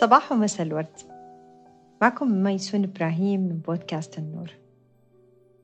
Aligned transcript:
صباح 0.00 0.32
ومساء 0.32 0.66
الورد. 0.66 0.98
معكم 2.02 2.42
ميسون 2.42 2.84
إبراهيم 2.84 3.40
من 3.40 3.58
بودكاست 3.58 4.18
النور. 4.18 4.50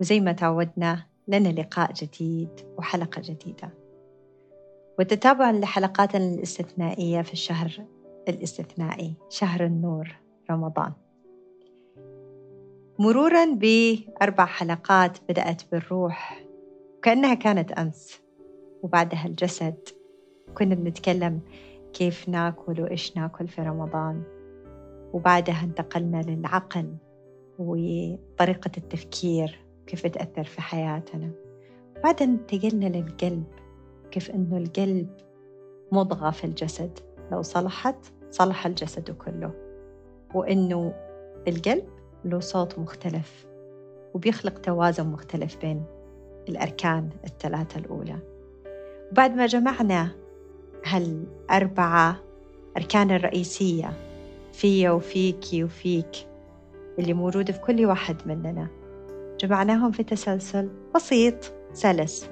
وزي 0.00 0.20
ما 0.20 0.32
تعودنا 0.32 1.06
لنا 1.29 1.48
لقاء 1.48 1.93
جديد 1.93 2.48
وحلقة 2.79 3.23
جديدة. 3.24 3.70
وتتابعا 4.98 5.52
لحلقاتنا 5.52 6.34
الاستثنائية 6.34 7.23
في 7.23 7.32
الشهر 7.32 7.84
الاستثنائي 8.29 9.14
شهر 9.29 9.64
النور 9.64 10.16
رمضان. 10.51 10.92
مرورا 12.98 13.45
بأربع 13.55 14.46
حلقات 14.46 15.19
بدأت 15.28 15.62
بالروح 15.73 16.45
وكأنها 16.98 17.34
كانت 17.34 17.73
أمس. 17.73 18.20
وبعدها 18.83 19.27
الجسد. 19.27 19.88
كنا 20.55 20.74
بنتكلم 20.74 21.41
كيف 21.92 22.28
ناكل 22.28 22.80
وإيش 22.80 23.16
ناكل 23.16 23.48
في 23.48 23.62
رمضان. 23.62 24.23
وبعدها 25.12 25.64
انتقلنا 25.64 26.23
للعقل 26.23 26.95
وطريقة 27.59 28.70
التفكير 28.77 29.59
كيف 29.87 30.06
تأثر 30.06 30.45
في 30.45 30.60
حياتنا. 30.60 31.30
بعدها 32.05 32.27
انتقلنا 32.27 32.87
للقلب 32.87 33.45
كيف 34.10 34.30
أنه 34.30 34.56
القلب 34.56 35.09
مضغة 35.92 36.30
في 36.30 36.45
الجسد. 36.45 36.98
لو 37.32 37.42
صلحت 37.42 38.12
صلح 38.30 38.66
الجسد 38.66 39.10
كله. 39.10 39.52
وأنه 40.34 40.95
القلب 41.48 41.84
له 42.24 42.40
صوت 42.40 42.79
مختلف 42.79 43.46
وبيخلق 44.15 44.59
توازن 44.59 45.06
مختلف 45.06 45.60
بين 45.60 45.84
الأركان 46.48 47.09
الثلاثة 47.24 47.80
الأولى. 47.80 48.18
وبعد 49.12 49.37
ما 49.37 49.46
جمعنا 49.46 50.21
هالأربعة 50.87 52.16
أركان 52.77 53.11
الرئيسية 53.11 53.93
فيا 54.52 54.91
وفيكي 54.91 55.65
وفيك 55.65 56.27
اللي 56.99 57.15
موجودة 57.15 57.52
في 57.52 57.61
كل 57.61 57.87
واحد 57.87 58.16
مننا. 58.27 58.69
جمعناهم 59.41 59.91
في 59.91 60.03
تسلسل 60.03 60.71
بسيط 60.95 61.35
سلس. 61.73 62.30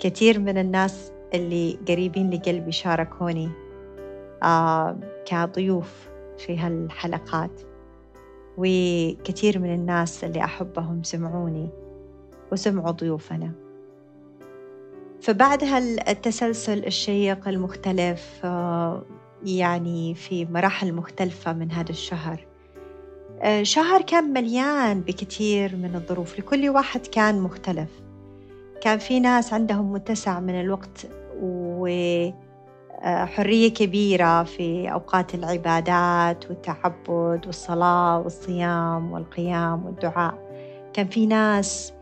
كثير 0.00 0.38
من 0.38 0.58
الناس 0.58 1.12
اللي 1.34 1.78
قريبين 1.88 2.30
لقلبي 2.30 2.72
شاركوني 2.72 3.50
آه 4.42 4.96
كضيوف 5.26 6.08
في 6.38 6.58
هالحلقات. 6.58 7.60
وكثير 8.56 9.58
من 9.58 9.74
الناس 9.74 10.24
اللي 10.24 10.44
أحبهم 10.44 11.02
سمعوني 11.02 11.68
وسمعوا 12.52 12.90
ضيوفنا. 12.90 13.65
فبعد 15.22 15.64
هالتسلسل 15.64 16.84
الشيق 16.86 17.48
المختلف 17.48 18.40
آه، 18.44 19.02
يعني 19.44 20.14
في 20.14 20.44
مراحل 20.44 20.92
مختلفة 20.92 21.52
من 21.52 21.72
هذا 21.72 21.90
الشهر. 21.90 22.46
آه، 23.42 23.62
شهر 23.62 24.02
كان 24.02 24.32
مليان 24.32 25.00
بكثير 25.00 25.76
من 25.76 25.94
الظروف 25.94 26.38
لكل 26.38 26.68
واحد 26.68 27.06
كان 27.06 27.40
مختلف. 27.40 27.90
كان 28.80 28.98
في 28.98 29.20
ناس 29.20 29.52
عندهم 29.52 29.92
متسع 29.92 30.40
من 30.40 30.60
الوقت 30.60 31.06
وحرية 31.42 32.34
آه، 33.66 33.74
كبيرة 33.74 34.42
في 34.42 34.92
أوقات 34.92 35.34
العبادات 35.34 36.50
والتعبد 36.50 37.46
والصلاة 37.46 38.18
والصيام 38.18 39.12
والقيام 39.12 39.86
والدعاء. 39.86 40.46
كان 40.92 41.08
في 41.08 41.26
ناس 41.26 41.92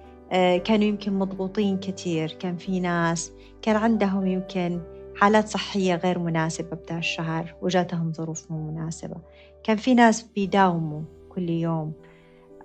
كانوا 0.64 0.84
يمكن 0.84 1.12
مضغوطين 1.12 1.78
كثير 1.78 2.32
كان 2.32 2.56
في 2.56 2.80
ناس 2.80 3.32
كان 3.62 3.76
عندهم 3.76 4.26
يمكن 4.26 4.80
حالات 5.16 5.48
صحية 5.48 5.94
غير 5.94 6.18
مناسبة 6.18 6.76
بدا 6.76 6.98
الشهر 6.98 7.54
وجاتهم 7.62 8.12
ظروف 8.12 8.50
مو 8.50 8.70
مناسبة. 8.70 9.16
كان 9.64 9.76
في 9.76 9.94
ناس 9.94 10.22
بيداوموا 10.22 11.02
كل 11.28 11.50
يوم 11.50 11.92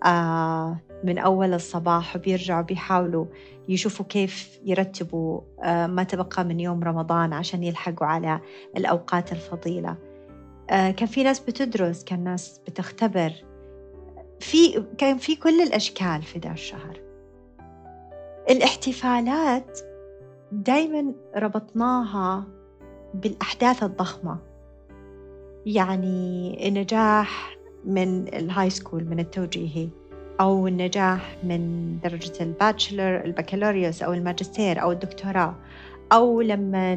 آه 0.05 0.79
من 1.03 1.17
أول 1.17 1.53
الصباح 1.53 2.15
وبيرجعوا 2.15 2.61
بيحاولوا 2.61 3.25
يشوفوا 3.69 4.05
كيف 4.05 4.59
يرتبوا 4.65 5.41
آه 5.63 5.87
ما 5.87 6.03
تبقى 6.03 6.45
من 6.45 6.59
يوم 6.59 6.83
رمضان 6.83 7.33
عشان 7.33 7.63
يلحقوا 7.63 8.07
على 8.07 8.39
الأوقات 8.77 9.31
الفضيلة. 9.31 9.97
آه 10.69 10.91
كان 10.91 11.07
في 11.07 11.23
ناس 11.23 11.39
بتدرس 11.39 12.03
كان 12.03 12.23
ناس 12.23 12.61
بتختبر. 12.67 13.33
في 14.39 14.83
كان 14.97 15.17
في 15.17 15.35
كل 15.35 15.61
الأشكال 15.61 16.21
في 16.23 16.39
ذا 16.39 16.51
الشهر. 16.51 17.08
الاحتفالات 18.49 19.79
دايما 20.51 21.13
ربطناها 21.35 22.43
بالأحداث 23.13 23.83
الضخمة. 23.83 24.37
يعني 25.65 26.67
النجاح 26.67 27.57
من 27.85 28.27
ال 28.27 28.69
high 28.69 28.84
school 28.84 29.05
من 29.05 29.19
التوجيهي 29.19 29.89
أو 30.41 30.67
النجاح 30.67 31.37
من 31.43 31.95
درجة 31.99 32.43
ال 32.43 32.52
bachelor 32.52 33.25
البكالوريوس 33.25 34.03
أو 34.03 34.13
الماجستير 34.13 34.81
أو 34.81 34.91
الدكتوراه. 34.91 35.55
أو 36.11 36.41
لما 36.41 36.93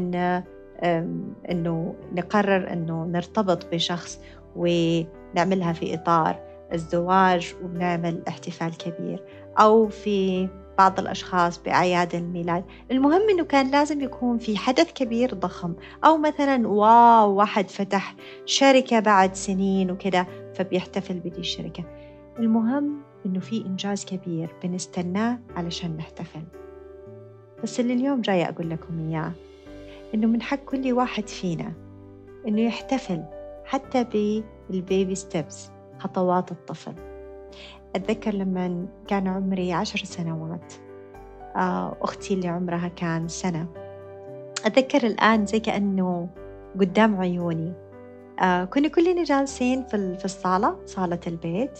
إنه 1.50 1.94
نقرر 2.12 2.72
إنه 2.72 3.04
نرتبط 3.04 3.66
بشخص 3.72 4.20
ونعملها 4.56 5.72
في 5.72 5.94
إطار 5.94 6.40
الزواج 6.72 7.54
وبنعمل 7.64 8.22
احتفال 8.28 8.76
كبير. 8.76 9.24
أو 9.58 9.88
في 9.88 10.48
بعض 10.78 11.00
الأشخاص 11.00 11.62
بأعياد 11.62 12.14
الميلاد. 12.14 12.64
المهم 12.90 13.30
أنه 13.30 13.44
كان 13.44 13.70
لازم 13.70 14.00
يكون 14.00 14.38
في 14.38 14.56
حدث 14.56 14.92
كبير 14.92 15.34
ضخم 15.34 15.74
أو 16.04 16.18
مثلا 16.18 16.68
واو 16.68 17.34
واحد 17.34 17.70
فتح 17.70 18.14
شركة 18.46 19.00
بعد 19.00 19.34
سنين 19.34 19.90
وكذا 19.90 20.26
فبيحتفل 20.54 21.18
بدي 21.18 21.40
الشركة. 21.40 21.84
المهم 22.38 23.02
أنه 23.26 23.40
في 23.40 23.66
إنجاز 23.66 24.04
كبير 24.04 24.54
بنستناه 24.62 25.38
علشان 25.56 25.96
نحتفل. 25.96 26.42
بس 27.62 27.80
اللي 27.80 27.92
اليوم 27.92 28.20
جاية 28.20 28.48
أقول 28.48 28.70
لكم 28.70 29.08
إياه 29.08 29.32
إنه 30.14 30.26
من 30.26 30.42
حق 30.42 30.64
كل 30.64 30.92
واحد 30.92 31.28
فينا 31.28 31.72
إنه 32.48 32.60
يحتفل 32.60 33.22
حتى 33.64 34.04
بالبيبي 34.70 35.14
ستيبس 35.14 35.70
خطوات 35.98 36.52
الطفل. 36.52 37.11
أتذكر 37.96 38.34
لما 38.34 38.86
كان 39.08 39.28
عمري 39.28 39.72
عشر 39.72 39.98
سنوات 40.04 40.72
آه، 41.56 41.96
أختي 42.02 42.34
اللي 42.34 42.48
عمرها 42.48 42.88
كان 42.88 43.28
سنة. 43.28 43.66
أتذكر 44.64 45.06
الآن 45.06 45.46
زي 45.46 45.60
كأنه 45.60 46.28
قدام 46.80 47.20
عيوني. 47.20 47.72
آه، 48.40 48.64
كنا 48.64 48.88
كلنا 48.88 49.24
جالسين 49.24 49.84
في 49.84 50.24
الصالة 50.24 50.76
صالة 50.86 51.20
البيت. 51.26 51.78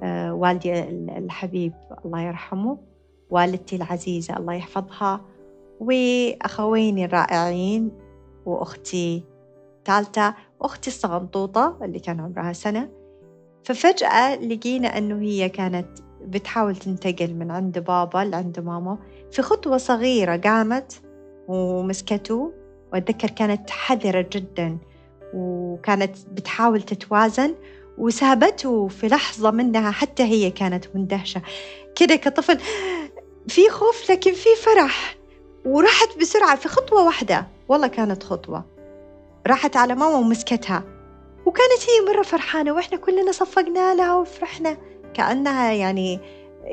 آه، 0.00 0.34
والدي 0.34 0.82
الحبيب 1.18 1.72
الله 2.04 2.20
يرحمه 2.20 2.78
والدتي 3.30 3.76
العزيزة 3.76 4.36
الله 4.36 4.52
يحفظها 4.52 5.20
وأخويني 5.80 7.04
الرائعين 7.04 7.90
وأختي 8.46 9.24
ثالثة 9.84 10.34
وأختي 10.60 10.90
الصغنطوطة 10.90 11.78
اللي 11.82 11.98
كان 11.98 12.20
عمرها 12.20 12.52
سنة. 12.52 12.97
ففجأة 13.68 14.36
لقينا 14.36 14.98
أنه 14.98 15.20
هي 15.20 15.48
كانت 15.48 15.86
بتحاول 16.20 16.76
تنتقل 16.76 17.34
من 17.34 17.50
عند 17.50 17.78
بابا 17.78 18.18
لعند 18.18 18.60
ماما. 18.60 18.98
في 19.32 19.42
خطوة 19.42 19.76
صغيرة 19.76 20.36
قامت 20.36 21.00
ومسكته 21.48 22.52
وأتذكر 22.92 23.30
كانت 23.30 23.70
حذرة 23.70 24.26
جدا 24.32 24.78
وكانت 25.34 26.16
بتحاول 26.32 26.82
تتوازن 26.82 27.54
وسابته 27.98 28.88
في 28.88 29.08
لحظة 29.08 29.50
منها 29.50 29.90
حتى 29.90 30.22
هي 30.22 30.50
كانت 30.50 30.84
مندهشة. 30.94 31.42
كده 31.96 32.16
كطفل 32.16 32.58
في 33.48 33.70
خوف 33.70 34.10
لكن 34.10 34.32
في 34.32 34.48
فرح 34.64 35.16
وراحت 35.66 36.18
بسرعة 36.20 36.56
في 36.56 36.68
خطوة 36.68 37.04
واحدة. 37.04 37.46
والله 37.68 37.86
كانت 37.86 38.22
خطوة. 38.22 38.64
راحت 39.46 39.76
على 39.76 39.94
ماما 39.94 40.16
ومسكتها. 40.16 40.97
وكانت 41.48 41.82
هي 41.88 42.12
مرة 42.14 42.22
فرحانة 42.22 42.72
وإحنا 42.72 42.98
كلنا 42.98 43.32
صفقنا 43.32 43.94
لها 43.94 44.14
وفرحنا. 44.14 44.76
كأنها 45.14 45.72
يعني 45.72 46.20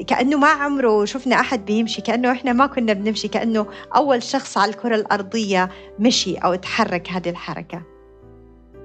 كأنه 0.07 0.37
ما 0.37 0.47
عمره 0.47 1.05
شفنا 1.05 1.35
أحد 1.35 1.65
بيمشي 1.65 2.01
كأنه 2.01 2.31
إحنا 2.31 2.53
ما 2.53 2.67
كنا 2.67 2.93
بنمشي 2.93 3.27
كأنه 3.27 3.65
أول 3.95 4.23
شخص 4.23 4.57
على 4.57 4.71
الكرة 4.71 4.95
الأرضية 4.95 5.69
مشي 5.99 6.35
أو 6.37 6.55
تحرك 6.55 7.09
هذه 7.09 7.29
الحركة. 7.29 7.81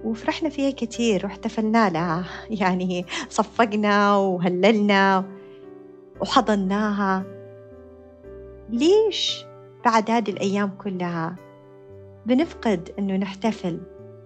وفرحنا 0.05 0.49
فيها 0.49 0.71
كثير 0.71 1.27
واحتفلنا 1.27 1.91
لها 1.91 2.25
يعني 2.51 3.07
صفقنا 3.29 4.17
وهللنا 4.17 5.25
وحضناها. 6.21 7.25
ليش 8.69 9.45
بعد 9.85 10.11
هذه 10.11 10.31
الأيام 10.31 10.71
كلها 10.85 11.37
بنفقد 12.27 12.91
إنه 12.99 13.17
نحتفل؟ 13.17 13.81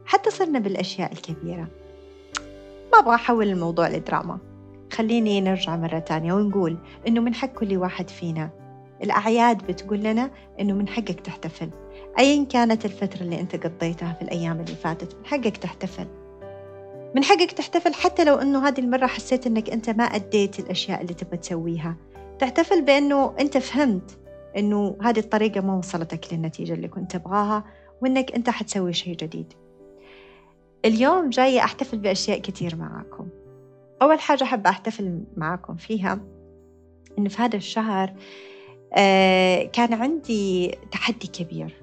حتى 0.07 0.31
صرنا 0.31 0.59
بالأشياء 0.59 1.13
الكبيرة. 1.13 1.69
ما 2.93 2.99
أبغى 2.99 3.15
أحول 3.15 3.49
الموضوع 3.49 3.89
لدراما. 3.89 4.39
خليني 4.93 5.41
نرجع 5.41 5.77
مرة 5.77 5.99
تانية 5.99 6.33
ونقول 6.33 6.79
إنه 7.09 7.21
من 7.21 7.35
حق 7.35 7.49
كل 7.49 7.77
واحد 7.77 8.11
فينا. 8.11 8.51
الأعياد 9.03 9.67
بتقول 9.67 9.99
لنا 9.99 10.31
إنه 10.61 10.75
من 10.75 10.89
حقك 10.89 11.21
تحتفل. 11.21 11.71
أيا 12.19 12.45
كانت 12.45 12.85
الفترة 12.85 13.23
اللي 13.23 13.41
أنت 13.41 13.67
قضيتها 13.67 14.13
في 14.13 14.23
الأيام 14.23 14.61
اللي 14.61 14.75
فاتت 14.75 15.17
من 15.17 15.27
حقك 15.27 15.57
تحتفل. 15.57 16.07
من 17.15 17.25
حقك 17.25 17.53
تحتفل 17.53 17.95
حتى 17.95 18.25
لو 18.25 18.35
أنه 18.35 18.69
هذه 18.69 18.81
المرة 18.81 19.07
حسيت 19.07 19.47
أنك 19.47 19.71
أنت 19.71 19.91
ما 19.91 20.05
أديت 20.05 20.59
الأشياء 20.59 21.03
اللي 21.03 21.15
تبغى 21.15 21.37
تسويها. 21.37 21.97
تحتفل 22.39 22.83
بأنه 22.83 23.35
أنت 23.41 23.59
فهمت 23.59 24.19
أنه 24.57 24.97
هذه 25.03 25.19
الطريقة 25.19 25.61
ما 25.61 25.75
وصلتك 25.75 26.33
للنتيجة 26.33 26.73
اللي 26.73 26.89
كنت 26.89 27.17
تبغاها 27.17 27.65
وأنك 28.03 28.35
أنت 28.35 28.51
حتسوي 28.51 28.93
شيء 28.93 29.17
جديد. 29.17 29.53
اليوم 30.85 31.31
جاية 31.31 31.61
أحتفل 31.61 31.99
بأشياء 31.99 32.39
كثير 32.39 32.77
معاكم. 32.77 33.29
أول 34.03 34.21
حاجة 34.21 34.45
أحب 34.45 34.67
أحتفل 34.67 35.25
معاكم 35.37 35.77
فيها 35.77 36.21
إنه 37.19 37.29
في 37.29 37.43
هذا 37.43 37.57
الشهر 37.57 38.13
آه، 38.97 39.63
كان 39.63 39.95
عندي 39.95 40.79
تحدي 40.93 41.27
كبير. 41.27 41.83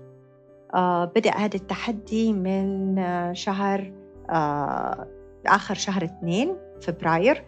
آه، 0.74 1.06
بدأ 1.06 1.32
هذا 1.32 1.56
التحدي 1.56 2.34
من 2.34 2.96
شهر 3.36 3.94
آه، 4.30 5.08
آخر 5.46 5.76
شهر 5.76 6.04
اثنين 6.04 6.56
فبراير 6.82 7.44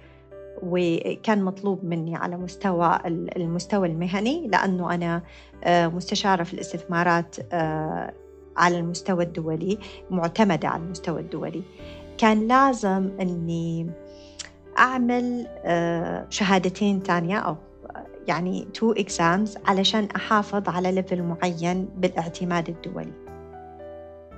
وكان 0.64 1.44
مطلوب 1.44 1.86
مني 1.86 2.16
على 2.16 2.38
مستوى 2.38 3.00
المستوى 3.06 3.88
المهني 3.88 4.48
لأنه 4.48 4.94
أنا 4.94 5.24
مستشارة 5.68 6.44
في 6.44 6.54
الاستثمارات 6.54 7.36
على 8.58 8.80
المستوى 8.80 9.24
الدولي 9.24 9.78
معتمدة 10.10 10.68
على 10.68 10.84
المستوى 10.84 11.22
الدولي. 11.22 11.64
كان 12.18 12.48
لازم 12.48 13.12
أني 13.22 13.90
أعمل 14.80 15.48
شهادتين 16.30 17.04
تانية 17.04 17.38
أو 17.38 17.56
يعني 18.28 18.68
two 18.74 18.92
exams 18.92 19.58
علشان 19.66 20.08
أحافظ 20.16 20.70
على 20.70 20.92
level 20.92 21.24
معين 21.24 21.90
بالاعتماد 21.98 22.70
الدولي. 22.70 23.14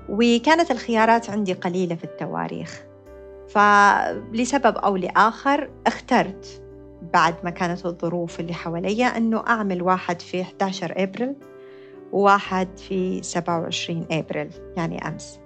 وكانت 0.09 0.71
الخيارات 0.71 1.29
عندي 1.29 1.53
قليلة 1.53 1.95
في 1.95 2.03
التواريخ. 2.03 2.83
فلسبب 3.49 4.77
أو 4.77 4.95
لآخر 4.95 5.69
اخترت 5.87 6.61
بعد 7.13 7.35
ما 7.43 7.49
كانت 7.49 7.85
الظروف 7.85 8.39
اللي 8.39 8.53
حواليا 8.53 9.17
أنه 9.17 9.43
أعمل 9.47 9.81
واحد 9.81 10.21
في 10.21 10.41
11 10.41 10.93
أبريل 10.97 11.35
وواحد 12.11 12.67
في 12.77 13.23
27 13.23 14.05
أبريل 14.11 14.49
يعني 14.77 15.07
أمس. 15.07 15.39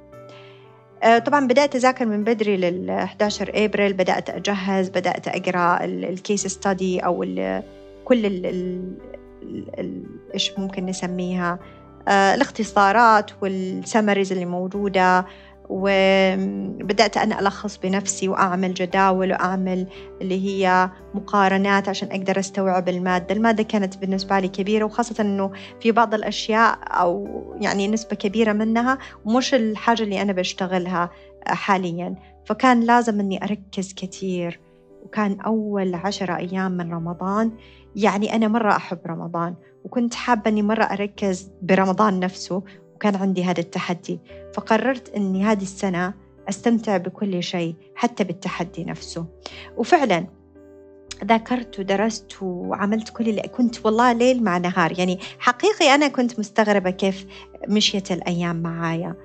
آه، 1.04 1.18
طبعا 1.18 1.48
بدأت 1.48 1.76
أذاكر 1.76 2.06
من 2.06 2.24
بدري 2.24 2.58
لل 2.58 2.90
11 2.90 3.52
أبريل 3.54 3.94
بدأت 3.94 4.30
أجهز 4.30 4.90
بدأت 4.90 5.28
أقرأ 5.28 5.86
الكيس 5.86 6.48
ستادي 6.48 7.00
أو 7.00 7.26
كل 8.06 8.26
ال 8.26 8.46
ال 9.80 10.04
إيش 10.34 10.60
ممكن 10.60 10.86
نسميها؟ 10.86 11.60
آه، 12.08 12.36
الاختصارات 12.36 13.32
والسمريز 13.42 14.32
اللي 14.32 14.46
موجودة. 14.46 15.26
وبدأت 15.70 17.18
أنا 17.18 17.40
ألخص 17.40 17.78
بنفسي 17.78 18.30
وأعمل 18.30 18.74
جداول 18.74 19.32
وأعمل 19.32 19.88
اللي 20.22 20.48
هي 20.48 20.90
مقارنات 21.14 21.90
عشان 21.90 22.12
أقدر 22.12 22.40
أستوعب 22.40 22.90
المادة. 22.90 23.36
المادة 23.36 23.64
كانت 23.64 23.98
بالنسبة 23.98 24.40
لي 24.40 24.48
كبيرة 24.48 24.86
وخاصة 24.86 25.16
أنه 25.22 25.52
في 25.82 25.92
بعض 25.92 26.14
الأشياء 26.14 26.80
أو 26.88 27.28
يعني 27.62 27.88
نسبة 27.88 28.16
كبيرة 28.16 28.54
منها 28.54 28.98
مش 29.26 29.54
الحاجة 29.54 30.04
اللي 30.04 30.22
أنا 30.22 30.34
بشتغلها 30.34 31.10
حاليا. 31.48 32.16
فكان 32.46 32.80
لازم 32.82 33.20
أني 33.20 33.44
أركز 33.44 33.94
كثير 33.94 34.60
وكان 35.06 35.40
أول 35.40 35.96
عشرة 35.96 36.38
أيام 36.38 36.72
من 36.72 36.94
رمضان 36.94 37.52
يعني 37.96 38.36
أنا 38.36 38.48
مرة 38.48 38.72
أحب 38.76 39.00
رمضان 39.08 39.56
وكنت 39.86 40.14
حابة 40.14 40.50
أني 40.50 40.62
مرة 40.62 40.84
أركز 40.84 41.52
برمضان 41.62 42.20
نفسه 42.20 42.64
وكان 43.00 43.16
عندي 43.16 43.44
هذا 43.44 43.60
التحدي. 43.60 44.20
فقررت 44.54 45.10
أني 45.10 45.44
هذه 45.44 45.62
السنة 45.62 46.14
أستمتع 46.50 46.98
بكل 46.98 47.44
شيء 47.44 47.76
حتى 47.96 48.24
بالتحدي 48.24 48.84
نفسه. 48.84 49.26
وفعلا 49.78 50.28
ذاكرت 51.26 51.80
ودرست 51.80 52.36
وعملت 52.42 53.10
كل 53.10 53.30
اللي 53.30 53.42
كنت 53.42 53.86
والله 53.86 54.12
ليل 54.12 54.44
مع 54.44 54.58
نهار. 54.58 55.00
يعني 55.00 55.20
حقيقي 55.40 55.96
أنا 55.96 56.08
كنت 56.08 56.40
مستغربة 56.40 56.90
كيف 56.90 57.26
مشيت 57.68 58.12
الأيام 58.12 58.62
معايا. 58.62 59.16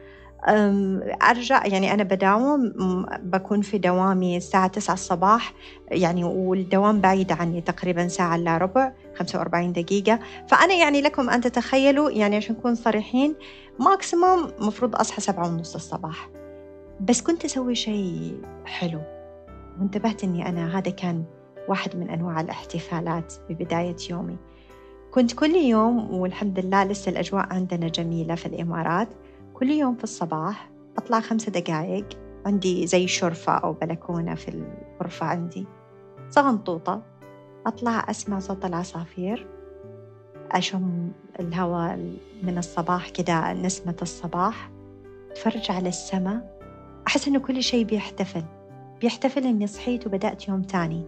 أرجع 1.30 1.66
يعني 1.66 1.94
أنا 1.94 2.02
بداوم 2.02 2.72
بكون 3.22 3.60
في 3.62 3.78
دوامي 3.78 4.36
الساعة 4.36 4.66
9 4.66 4.94
الصباح 4.94 5.54
يعني 5.90 6.24
والدوام 6.24 7.00
بعيد 7.00 7.32
عني 7.32 7.60
تقريبا 7.60 8.08
ساعة 8.08 8.36
إلا 8.36 8.58
ربع 8.58 8.92
45 9.16 9.72
دقيقة. 9.72 10.18
فأنا 10.48 10.74
يعني 10.74 11.00
لكم 11.00 11.30
أن 11.30 11.40
تتخيلوا 11.40 12.10
يعني 12.10 12.36
عشان 12.36 12.54
نكون 12.54 12.74
صريحين 12.74 13.34
ماكسيموم 13.78 14.50
مفروض 14.60 14.96
أصحى 14.96 15.20
سبعة 15.20 15.48
ونص 15.48 15.74
الصباح. 15.74 16.30
بس 17.00 17.22
كنت 17.22 17.44
أسوي 17.44 17.74
شيء 17.74 18.42
حلو. 18.64 19.00
وانتبهت 19.80 20.24
أني 20.24 20.48
أنا 20.48 20.78
هذا 20.78 20.90
كان 20.90 21.24
واحد 21.68 21.96
من 21.96 22.10
أنواع 22.10 22.40
الاحتفالات 22.40 23.34
ببداية 23.48 23.96
يومي. 24.10 24.36
كنت 25.10 25.32
كل 25.32 25.54
يوم 25.54 26.14
والحمد 26.14 26.58
لله 26.58 26.84
لسه 26.84 27.10
الأجواء 27.10 27.52
عندنا 27.52 27.88
جميلة 27.88 28.34
في 28.34 28.46
الإمارات 28.46 29.08
كل 29.54 29.70
يوم 29.70 29.96
في 29.96 30.04
الصباح 30.04 30.70
أطلع 30.98 31.20
خمسة 31.20 31.52
دقايق 31.52 32.08
عندي 32.46 32.86
زي 32.86 33.06
شرفة 33.06 33.52
أو 33.52 33.72
بلكونة 33.72 34.34
في 34.34 34.48
الغرفة 34.48 35.26
عندي. 35.26 35.66
صغنطوطة 36.30 37.02
أطلع 37.66 38.10
أسمع 38.10 38.38
صوت 38.38 38.64
العصافير 38.64 39.46
أشم 40.52 41.12
الهواء 41.40 41.96
من 42.42 42.58
الصباح 42.58 43.08
كده 43.08 43.52
نسمة 43.52 43.96
الصباح 44.02 44.70
أتفرج 45.30 45.70
على 45.70 45.88
السماء 45.88 46.58
أحس 47.06 47.28
إنه 47.28 47.38
كل 47.38 47.62
شيء 47.62 47.84
بيحتفل 47.84 48.44
بيحتفل 49.00 49.44
إني 49.44 49.66
صحيت 49.66 50.06
وبدأت 50.06 50.48
يوم 50.48 50.62
تاني 50.62 51.04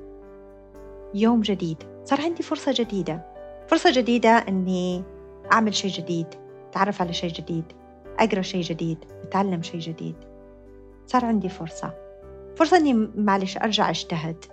يوم 1.15 1.41
جديد. 1.41 1.77
صار 2.05 2.21
عندي 2.21 2.43
فرصة 2.43 2.75
جديدة. 2.77 3.23
فرصة 3.69 3.93
جديدة 3.93 4.29
إني 4.29 5.03
أعمل 5.53 5.75
شيء 5.75 5.91
جديد 5.91 6.27
أتعرف 6.71 7.03
على 7.03 7.13
شيء 7.13 7.31
جديد 7.31 7.65
أقرأ 8.19 8.43
شيء 8.43 8.63
جديد 8.63 8.99
أتعلم 9.23 9.63
شيء 9.63 9.81
جديد. 9.81 10.15
صار 11.07 11.25
عندي 11.25 11.49
فرصة. 11.49 11.95
فرصة 12.57 12.77
إني 12.77 12.95
معلش 13.17 13.57
أرجع 13.57 13.91
أجتهد. 13.91 14.45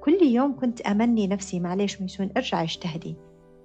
كل 0.00 0.18
يوم 0.22 0.56
كنت 0.60 0.80
أمني 0.80 1.26
نفسي 1.26 1.60
معلش 1.60 2.00
ميسون 2.00 2.30
أرجع 2.36 2.62
أجتهدي. 2.62 3.16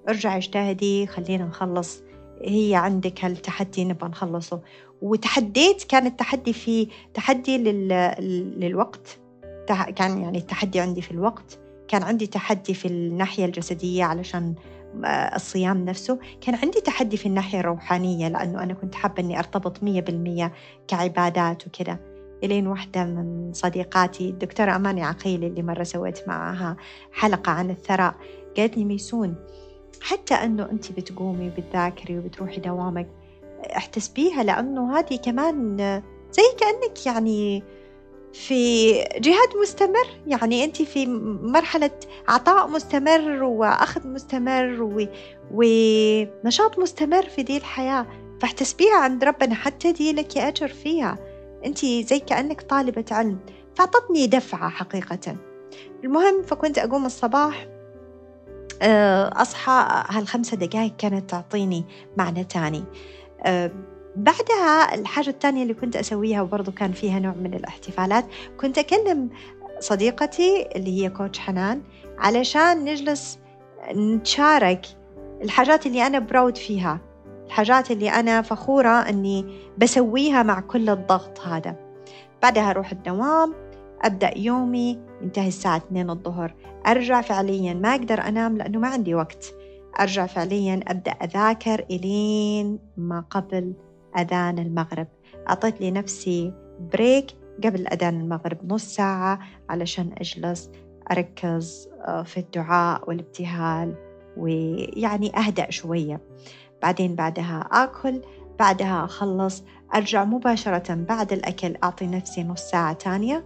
ارجع 0.09 0.37
اجتهدي 0.37 1.07
خلينا 1.07 1.45
نخلص. 1.45 2.01
هي 2.41 2.75
عندك 2.75 3.25
هالتحدي 3.25 3.85
نبغى 3.85 4.09
نخلصه. 4.09 4.61
وتحديت 5.01 5.83
كان 5.83 6.05
التحدي 6.07 6.53
في 6.53 6.87
تحدي 7.13 7.57
لل... 7.57 7.87
للوقت. 8.59 9.19
كان 9.95 10.21
يعني 10.21 10.37
التحدي 10.37 10.79
عندي 10.79 11.01
في 11.01 11.11
الوقت. 11.11 11.59
كان 11.87 12.03
عندي 12.03 12.27
تحدي 12.27 12.73
في 12.73 12.87
الناحية 12.87 13.45
الجسدية 13.45 14.03
علشان 14.03 14.55
الصيام 15.35 15.85
نفسه. 15.85 16.19
كان 16.41 16.55
عندي 16.55 16.81
تحدي 16.81 17.17
في 17.17 17.25
الناحية 17.25 17.59
الروحانية 17.59 18.27
لأنه 18.27 18.63
أنا 18.63 18.73
كنت 18.73 18.95
حابة 18.95 19.23
أني 19.23 19.39
أرتبط 19.39 19.83
مية 19.83 20.01
بالمية 20.01 20.53
كعبادات 20.87 21.67
وكذا. 21.67 21.99
إلين 22.43 22.67
واحدة 22.67 23.05
من 23.05 23.53
صديقاتي 23.53 24.29
الدكتورة 24.29 24.75
أماني 24.75 25.03
عقيل 25.03 25.43
اللي 25.43 25.63
مرة 25.63 25.83
سويت 25.83 26.27
معها 26.27 26.77
حلقة 27.11 27.51
عن 27.51 27.69
الثراء 27.69 28.15
قالت 28.57 28.77
لي 28.77 28.85
ميسون 28.85 29.35
حتى 30.01 30.33
أنه 30.33 30.71
أنت 30.71 30.91
بتقومي 30.91 31.47
وبتذاكري 31.47 32.17
وبتروحي 32.17 32.61
دوامك 32.61 33.07
احتسبيها 33.77 34.43
لأنه 34.43 34.99
هذه 34.99 35.15
كمان 35.15 35.77
زي 36.31 36.43
كأنك 36.59 37.05
يعني 37.05 37.63
في 38.33 38.93
جهاد 39.01 39.49
مستمر. 39.61 40.07
يعني 40.27 40.63
أنت 40.63 40.81
في 40.81 41.05
مرحلة 41.41 41.91
عطاء 42.27 42.67
مستمر 42.67 43.43
وأخذ 43.43 44.07
مستمر 44.07 44.81
و... 44.81 45.05
ونشاط 45.53 46.79
مستمر 46.79 47.23
في 47.23 47.43
دي 47.43 47.57
الحياة. 47.57 48.05
فاحتسبيها 48.41 48.97
عند 48.97 49.23
ربنا 49.23 49.55
حتى 49.55 49.91
دي 49.91 50.13
لك 50.13 50.37
أجر 50.37 50.67
فيها. 50.67 51.17
أنت 51.65 51.85
زي 51.85 52.19
كأنك 52.19 52.61
طالبة 52.61 53.05
علم. 53.11 53.39
فأعطتني 53.75 54.27
دفعة 54.27 54.69
حقيقة. 54.69 55.35
المهم 56.03 56.43
فكنت 56.43 56.77
أقوم 56.77 57.05
الصباح 57.05 57.67
أصحى 58.81 60.03
هالخمسة 60.09 60.57
دقائق 60.57 60.93
كانت 60.97 61.29
تعطيني 61.29 61.85
معنى 62.17 62.43
تاني. 62.43 62.83
آه، 63.45 63.71
بعدها 64.15 64.95
الحاجة 64.95 65.29
الثانية 65.29 65.63
اللي 65.63 65.73
كنت 65.73 65.95
أسويها 65.95 66.41
وبرضو 66.41 66.71
كان 66.71 66.91
فيها 66.91 67.19
نوع 67.19 67.33
من 67.33 67.53
الاحتفالات 67.53 68.25
كنت 68.59 68.77
أكلم 68.77 69.29
صديقتي 69.79 70.69
اللي 70.75 71.01
هي 71.03 71.09
كوتش 71.09 71.39
حنان 71.39 71.81
علشان 72.17 72.85
نجلس 72.85 73.39
نتشارك 73.95 74.85
الحاجات 75.41 75.85
اللي 75.85 76.07
أنا 76.07 76.19
براود 76.19 76.57
فيها 76.57 76.99
الحاجات 77.45 77.91
اللي 77.91 78.09
أنا 78.09 78.41
فخورة 78.41 78.89
أني 78.89 79.45
بسويها 79.77 80.43
مع 80.43 80.59
كل 80.59 80.89
الضغط 80.89 81.39
هذا. 81.39 81.75
بعدها 82.43 82.69
أروح 82.69 82.91
الدوام 82.91 83.53
أبدأ 84.01 84.37
يومي 84.37 84.99
ينتهي 85.21 85.47
الساعة 85.47 85.77
2 85.77 86.09
الظهر. 86.09 86.55
أرجع 86.87 87.21
فعليا 87.21 87.73
ما 87.73 87.95
أقدر 87.95 88.21
أنام 88.21 88.57
لأنه 88.57 88.79
ما 88.79 88.87
عندي 88.87 89.15
وقت. 89.15 89.53
أرجع 89.99 90.25
فعليا 90.25 90.79
أبدأ 90.87 91.11
أذاكر 91.11 91.85
إلين 91.91 92.79
ما 92.97 93.19
قبل 93.19 93.73
أذان 94.17 94.59
المغرب. 94.59 95.07
أعطيت 95.49 95.81
لنفسي 95.81 96.53
بريك 96.93 97.25
قبل 97.63 97.87
أذان 97.87 98.21
المغرب 98.21 98.57
نص 98.73 98.95
ساعة 98.95 99.39
علشان 99.69 100.09
أجلس 100.17 100.69
أركز 101.11 101.89
آه، 102.07 102.23
في 102.23 102.39
الدعاء 102.39 103.09
والابتهال 103.09 103.95
ويعني 104.37 105.37
أهدأ 105.37 105.71
شوية. 105.71 106.21
بعدين 106.81 107.15
بعدها 107.15 107.69
آكل 107.71 108.21
بعدها 108.59 109.05
أخلص. 109.05 109.63
أرجع 109.95 110.23
مباشرة 110.23 110.93
بعد 110.95 111.33
الأكل 111.33 111.75
أعطي 111.83 112.07
نفسي 112.07 112.43
نص 112.43 112.61
ساعة 112.61 112.93
تانية 112.93 113.45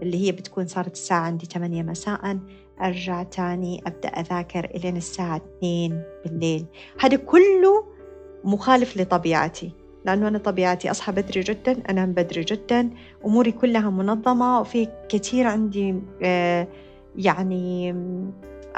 واللي 0.00 0.26
هي 0.26 0.32
بتكون 0.32 0.66
صارت 0.66 0.92
الساعة 0.92 1.20
عندي 1.20 1.46
8 1.46 1.82
مساء 1.82 2.38
أرجع 2.82 3.22
تاني 3.22 3.82
أبدأ 3.86 4.08
أذاكر 4.08 4.64
إلين 4.64 4.96
الساعة 4.96 5.40
2 5.58 6.02
بالليل. 6.24 6.66
هذا 7.00 7.16
كله 7.16 7.84
مخالف 8.44 8.96
لطبيعتي 8.96 9.72
لأنه 10.04 10.28
أنا 10.28 10.38
طبيعتي 10.38 10.90
أصحى 10.90 11.12
بدري 11.12 11.40
جدا 11.40 11.82
أنام 11.90 12.12
بدري 12.12 12.44
جدا 12.44 12.90
أموري 13.26 13.52
كلها 13.52 13.90
منظمة 13.90 14.60
وفي 14.60 14.88
كثير 15.08 15.46
عندي 15.46 15.94
آه، 16.22 16.68
يعني 17.16 17.94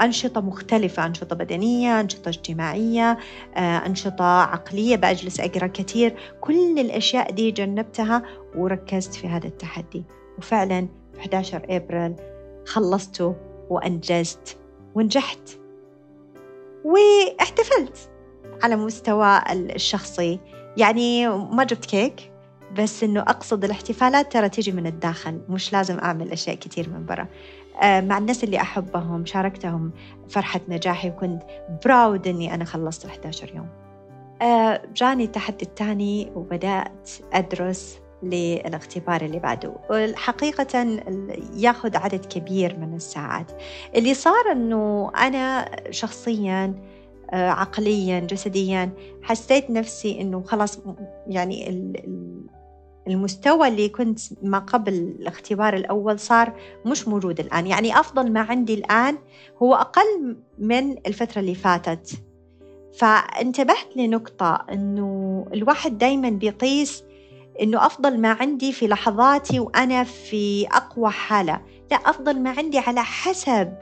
أنشطة 0.01 0.41
مختلفة 0.41 1.05
أنشطة 1.05 1.35
بدنية 1.35 1.99
أنشطة 1.99 2.29
اجتماعية 2.29 3.17
آه، 3.55 3.59
أنشطة 3.85 4.25
عقلية 4.25 4.95
بأجلس 4.95 5.39
أقرأ 5.39 5.67
كثير. 5.67 6.15
كل 6.41 6.79
الأشياء 6.79 7.31
دي 7.31 7.51
جنبتها 7.51 8.23
وركزت 8.55 9.13
في 9.13 9.27
هذا 9.27 9.47
التحدي. 9.47 10.03
وفعلا 10.37 10.87
11 11.19 11.61
أبريل 11.69 12.15
خلصته 12.65 13.35
وأنجزت 13.69 14.57
ونجحت. 14.95 15.49
واحتفلت 16.85 18.09
على 18.63 18.75
مستوى 18.75 19.39
الشخصي. 19.51 20.39
يعني 20.77 21.27
ما 21.27 21.63
جبت 21.63 21.85
كيك 21.85 22.31
بس 22.77 23.03
إنه 23.03 23.21
أقصد 23.21 23.63
الاحتفالات 23.63 24.33
ترى 24.33 24.49
تيجي 24.49 24.71
من 24.71 24.87
الداخل 24.87 25.41
مش 25.49 25.73
لازم 25.73 25.99
أعمل 25.99 26.31
أشياء 26.31 26.55
كثير 26.55 26.89
من 26.89 27.05
برا. 27.05 27.27
آه، 27.81 28.01
مع 28.01 28.17
الناس 28.17 28.43
اللي 28.43 28.61
أحبهم 28.61 29.25
شاركتهم 29.25 29.91
فرحة 30.29 30.61
نجاحي 30.67 31.09
وكنت 31.09 31.43
براود 31.85 32.27
إني 32.27 32.53
أنا 32.53 32.65
خلصت 32.65 33.05
11 33.05 33.55
يوم. 33.55 33.67
آه، 34.41 34.81
جاني 34.95 35.23
التحدي 35.23 35.65
الثاني 35.65 36.31
وبدأت 36.35 37.09
أدرس 37.33 37.99
للاختبار 38.23 39.21
اللي 39.21 39.39
بعده. 39.39 39.75
الحقيقة 39.91 41.01
ياخذ 41.55 41.97
عدد 41.97 42.25
كبير 42.25 42.77
من 42.79 42.95
الساعات. 42.95 43.51
اللي 43.95 44.13
صار 44.13 44.51
أنه 44.51 45.11
أنا 45.17 45.71
شخصياً 45.91 46.73
آه، 47.33 47.49
عقليا 47.49 48.19
جسديا 48.19 48.89
حسيت 49.21 49.69
نفسي 49.69 50.21
إنه 50.21 50.43
خلاص 50.43 50.79
يعني 51.27 51.69
المستوى 53.07 53.67
اللي 53.67 53.89
كنت 53.89 54.19
ما 54.43 54.59
قبل 54.59 54.93
الاختبار 54.93 55.73
الأول 55.73 56.19
صار 56.19 56.53
مش 56.85 57.07
موجود 57.07 57.39
الآن. 57.39 57.67
يعني 57.67 57.99
أفضل 57.99 58.31
ما 58.31 58.39
عندي 58.39 58.73
الآن 58.73 59.17
هو 59.57 59.75
أقل 59.75 60.37
من 60.59 60.97
الفترة 61.07 61.39
اللي 61.39 61.55
فاتت. 61.55 62.11
فانتبهت 62.97 63.97
لنقطة 63.97 64.65
أنه 64.71 65.45
الواحد 65.53 65.97
دايما 65.97 66.29
بيقيس 66.29 67.03
أنه 67.61 67.85
أفضل 67.85 68.21
ما 68.21 68.31
عندي 68.31 68.71
في 68.73 68.87
لحظاتي 68.87 69.59
وأنا 69.59 70.03
في 70.03 70.67
أقوى 70.67 71.09
حالة 71.09 71.61
لا 71.91 71.97
أفضل 71.97 72.39
ما 72.39 72.49
عندي 72.57 72.79
على 72.79 73.03
حسب 73.03 73.73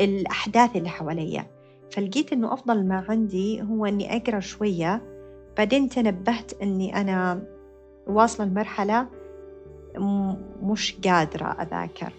الأحداث 0.00 0.76
اللي 0.76 0.88
حواليا. 0.88 1.46
فلقيت 1.90 2.32
إنه 2.32 2.52
أفضل 2.52 2.86
ما 2.86 3.04
عندي 3.08 3.62
هو 3.62 3.86
إني 3.86 4.16
أقرأ 4.16 4.40
شوية 4.40 5.02
بعدين 5.56 5.88
تنبهت 5.88 6.52
إني 6.62 7.00
أنا 7.00 7.42
واصلة 8.06 8.46
لمرحلة 8.46 9.06
مش 10.62 10.96
قادرة 11.04 11.56
أذاكر. 11.62 12.12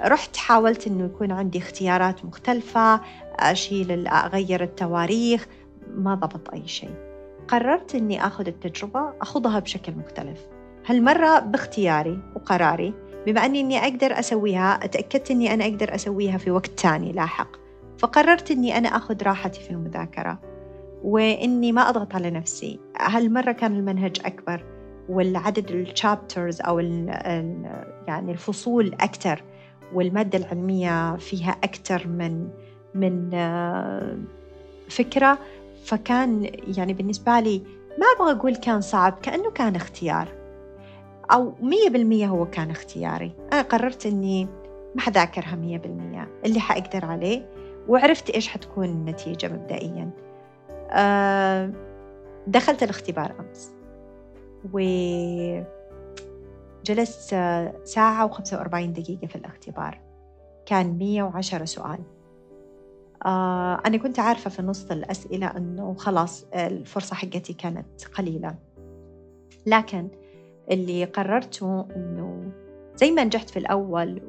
رحت 0.00 0.36
حاولت 0.36 0.86
إنه 0.86 1.04
يكون 1.04 1.32
عندي 1.32 1.58
اختيارات 1.58 2.24
مختلفة 2.24 3.00
أشيل 3.34 4.06
أغير 4.06 4.62
التواريخ 4.62 5.46
ما 5.94 6.14
ضبط 6.14 6.50
أي 6.54 6.68
شيء. 6.68 7.07
قررت 7.48 7.94
إني 7.94 8.26
أخذ 8.26 8.46
التجربة 8.46 9.12
أخوضها 9.20 9.58
بشكل 9.58 9.92
مختلف. 9.96 10.40
هالمرة 10.86 11.38
باختياري 11.38 12.18
وقراري 12.36 12.94
بما 13.26 13.46
أني 13.46 13.60
إني 13.60 13.78
أقدر 13.78 14.18
أسويها 14.18 14.84
أتأكدت 14.84 15.30
إني 15.30 15.54
أنا 15.54 15.64
أقدر 15.64 15.94
أسويها 15.94 16.38
في 16.38 16.50
وقت 16.50 16.70
تاني 16.70 17.12
لاحق. 17.12 17.48
فقررت 17.98 18.50
إني 18.50 18.78
أنا 18.78 18.88
أخذ 18.88 19.22
راحتي 19.22 19.60
في 19.60 19.70
المذاكرة 19.70 20.38
وإني 21.02 21.72
ما 21.72 21.88
أضغط 21.88 22.14
على 22.14 22.30
نفسي. 22.30 22.80
هالمرة 23.00 23.52
كان 23.52 23.76
المنهج 23.76 24.20
أكبر 24.24 24.64
والعدد 25.08 25.70
الشابترز 25.70 26.60
أو 26.60 26.80
ال 26.80 27.10
ال 27.10 27.84
يعني 28.08 28.32
الفصول 28.32 28.94
أكثر 29.00 29.42
والمادة 29.94 30.38
العلمية 30.38 31.16
فيها 31.16 31.50
أكثر 31.50 32.08
من 32.08 32.48
من 32.94 33.30
فكرة. 34.88 35.38
فكان 35.84 36.50
يعني 36.76 36.92
بالنسبة 36.92 37.40
لي 37.40 37.62
ما 37.98 38.06
أبغى 38.16 38.32
أقول 38.32 38.56
كان 38.56 38.80
صعب 38.80 39.18
كأنه 39.22 39.50
كان 39.50 39.76
اختيار. 39.76 40.28
أو 41.30 41.54
مية 41.60 41.88
بالمية 41.88 42.26
هو 42.26 42.46
كان 42.46 42.70
اختياري. 42.70 43.32
أنا 43.52 43.62
قررت 43.62 44.06
أني 44.06 44.44
ما 44.94 45.00
حذاكرها 45.00 45.56
مية 45.56 45.78
بالمية. 45.78 46.28
اللي 46.44 46.60
حأقدر 46.60 47.04
عليه 47.04 47.48
وعرفت 47.88 48.30
إيش 48.30 48.48
حتكون 48.48 48.84
النتيجة 48.84 49.48
مبدئيا. 49.48 50.10
آه، 50.90 51.72
دخلت 52.46 52.82
الاختبار 52.82 53.34
أمس. 53.40 53.72
وجلست 56.84 57.34
ساعة 57.84 58.24
وخمسة 58.24 58.56
وأربعين 58.56 58.92
دقيقة 58.92 59.26
في 59.26 59.36
الاختبار. 59.36 60.00
كان 60.66 60.98
مية 60.98 61.22
وعشرة 61.22 61.64
سؤال. 61.64 61.98
آه، 63.26 63.82
أنا 63.86 63.96
كنت 63.96 64.18
عارفة 64.18 64.50
في 64.50 64.62
نص 64.62 64.90
الأسئلة 64.90 65.46
أنه 65.46 65.94
خلاص 65.94 66.46
الفرصة 66.54 67.16
حقتي 67.16 67.52
كانت 67.52 68.04
قليلة. 68.14 68.54
لكن 69.66 70.08
اللي 70.70 71.04
قررته 71.04 71.86
أنه 71.96 72.52
زي 72.94 73.10
ما 73.10 73.24
نجحت 73.24 73.50
في 73.50 73.58
الأول 73.58 74.20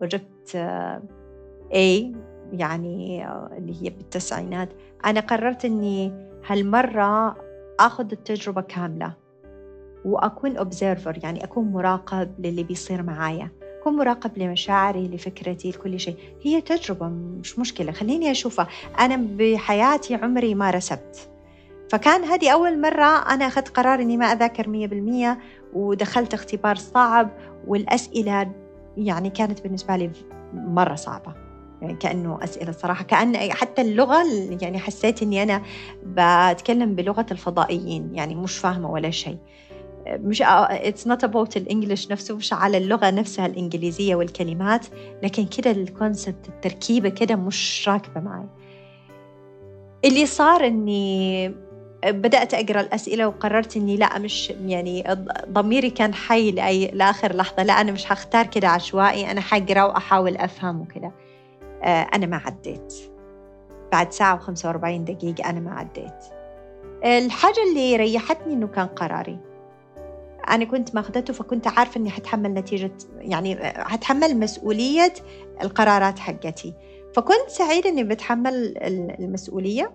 وجبت 0.00 0.56
A 1.72 2.16
يعني 2.52 3.26
اللي 3.28 3.82
هي 3.82 3.90
بالتسعينات 3.90 4.68
أنا 5.04 5.20
قررت 5.20 5.64
أني 5.64 6.12
هالمرة 6.46 7.36
أخذ 7.80 8.12
التجربة 8.12 8.60
كاملة 8.60 9.14
وأكون 10.04 10.58
observer 10.58 11.24
يعني 11.24 11.44
أكون 11.44 11.64
مراقب 11.72 12.34
للي 12.38 12.62
بيصير 12.62 13.02
معايا. 13.02 13.50
أكون 13.80 13.96
مراقب 13.96 14.38
لمشاعري 14.38 15.08
لفكرتي 15.08 15.70
لكل 15.70 16.00
شيء. 16.00 16.16
هي 16.42 16.60
تجربة 16.60 17.08
مش 17.08 17.58
مشكلة. 17.58 17.92
خليني 17.92 18.30
أشوفها. 18.30 18.68
أنا 19.00 19.16
بحياتي 19.16 20.14
عمري 20.14 20.54
ما 20.54 20.70
رسبت. 20.70 21.28
فكان 21.90 22.24
هذه 22.24 22.50
أول 22.50 22.80
مرة 22.80 23.34
أنا 23.34 23.46
أخذت 23.46 23.68
قرار 23.68 24.00
إني 24.00 24.16
ما 24.16 24.26
أذاكر 24.26 24.68
مية 24.68 24.86
بالمية 24.86 25.38
ودخلت 25.72 26.34
اختبار 26.34 26.76
صعب 26.76 27.30
والأسئلة 27.66 28.52
يعني 28.96 29.30
كانت 29.30 29.62
بالنسبة 29.62 29.96
لي 29.96 30.10
مرة 30.54 30.94
صعبة. 30.94 31.34
يعني 31.82 31.94
كأنه 31.94 32.38
أسئلة 32.44 32.72
صراحة. 32.72 33.04
كأن 33.04 33.52
حتى 33.52 33.82
اللغة 33.82 34.24
يعني 34.62 34.78
حسيت 34.78 35.22
إني 35.22 35.42
أنا 35.42 35.62
بتكلم 36.52 36.94
بلغة 36.94 37.26
الفضائيين. 37.30 38.10
يعني 38.14 38.34
مش 38.34 38.58
فاهمة 38.58 38.90
ولا 38.90 39.10
شيء. 39.10 39.38
مش 40.06 40.42
it's 40.46 41.06
not 41.06 41.24
about 41.24 41.56
ال 41.56 41.63
English 41.63 42.10
نفسه 42.10 42.36
مش 42.36 42.52
على 42.52 42.78
اللغة 42.78 43.10
نفسها 43.10 43.46
الإنجليزية 43.46 44.14
والكلمات 44.14 44.86
لكن 45.22 45.46
كده 45.46 45.70
ال 45.70 45.80
concept 45.80 46.48
التركيبة 46.48 47.08
كده 47.08 47.36
مش 47.36 47.88
راكبة 47.88 48.20
معي 48.20 48.46
اللي 50.04 50.26
صار 50.26 50.66
إني 50.66 51.54
بدأت 52.06 52.54
أقرأ 52.54 52.80
الأسئلة 52.80 53.28
وقررت 53.28 53.76
إني 53.76 53.96
لا 53.96 54.18
مش 54.18 54.50
يعني 54.50 55.04
ضميري 55.48 55.90
كان 55.90 56.14
حي 56.14 56.50
لأي 56.50 56.86
لآخر 56.86 57.36
لحظة 57.36 57.62
لا 57.62 57.72
أنا 57.72 57.92
مش 57.92 58.12
هختار 58.12 58.46
كده 58.46 58.68
عشوائي 58.68 59.30
أنا 59.30 59.40
حقرأ 59.40 59.82
وأحاول 59.84 60.36
أفهم 60.36 60.80
وكده 60.80 61.12
آه، 61.82 62.06
أنا 62.14 62.26
ما 62.26 62.36
عديت. 62.36 62.94
بعد 63.92 64.08
وخمسة 64.34 64.68
وأربعين 64.68 65.04
دقيقة 65.04 65.50
أنا 65.50 65.60
ما 65.60 65.70
عديت. 65.70 66.24
الحاجة 67.04 67.62
اللي 67.70 67.96
ريحتني 67.96 68.54
إنه 68.54 68.66
كان 68.66 68.86
قراري. 68.86 69.38
أنا 70.48 70.64
كنت 70.64 70.94
ماخذته 70.94 71.32
فكنت 71.32 71.66
عارفة 71.66 72.00
إني 72.00 72.10
حتحمل 72.10 72.54
نتيجة 72.54 72.92
يعني 73.18 73.56
حتحمل 73.64 74.38
مسؤولية 74.38 75.12
القرارات 75.62 76.18
حقتي. 76.18 76.74
فكنت 77.14 77.48
سعيدة 77.48 77.90
إني 77.90 78.04
بتحمل 78.04 78.74
المسؤولية 79.20 79.92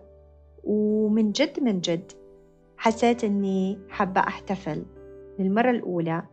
ومن 0.64 1.32
جد 1.32 1.60
من 1.64 1.80
جد 1.82 2.12
حسيت 2.78 3.24
إني 3.24 3.80
حابة 3.90 4.22
أحتفل 4.22 4.86
للمرة 5.40 5.70
الأولى 5.72 6.24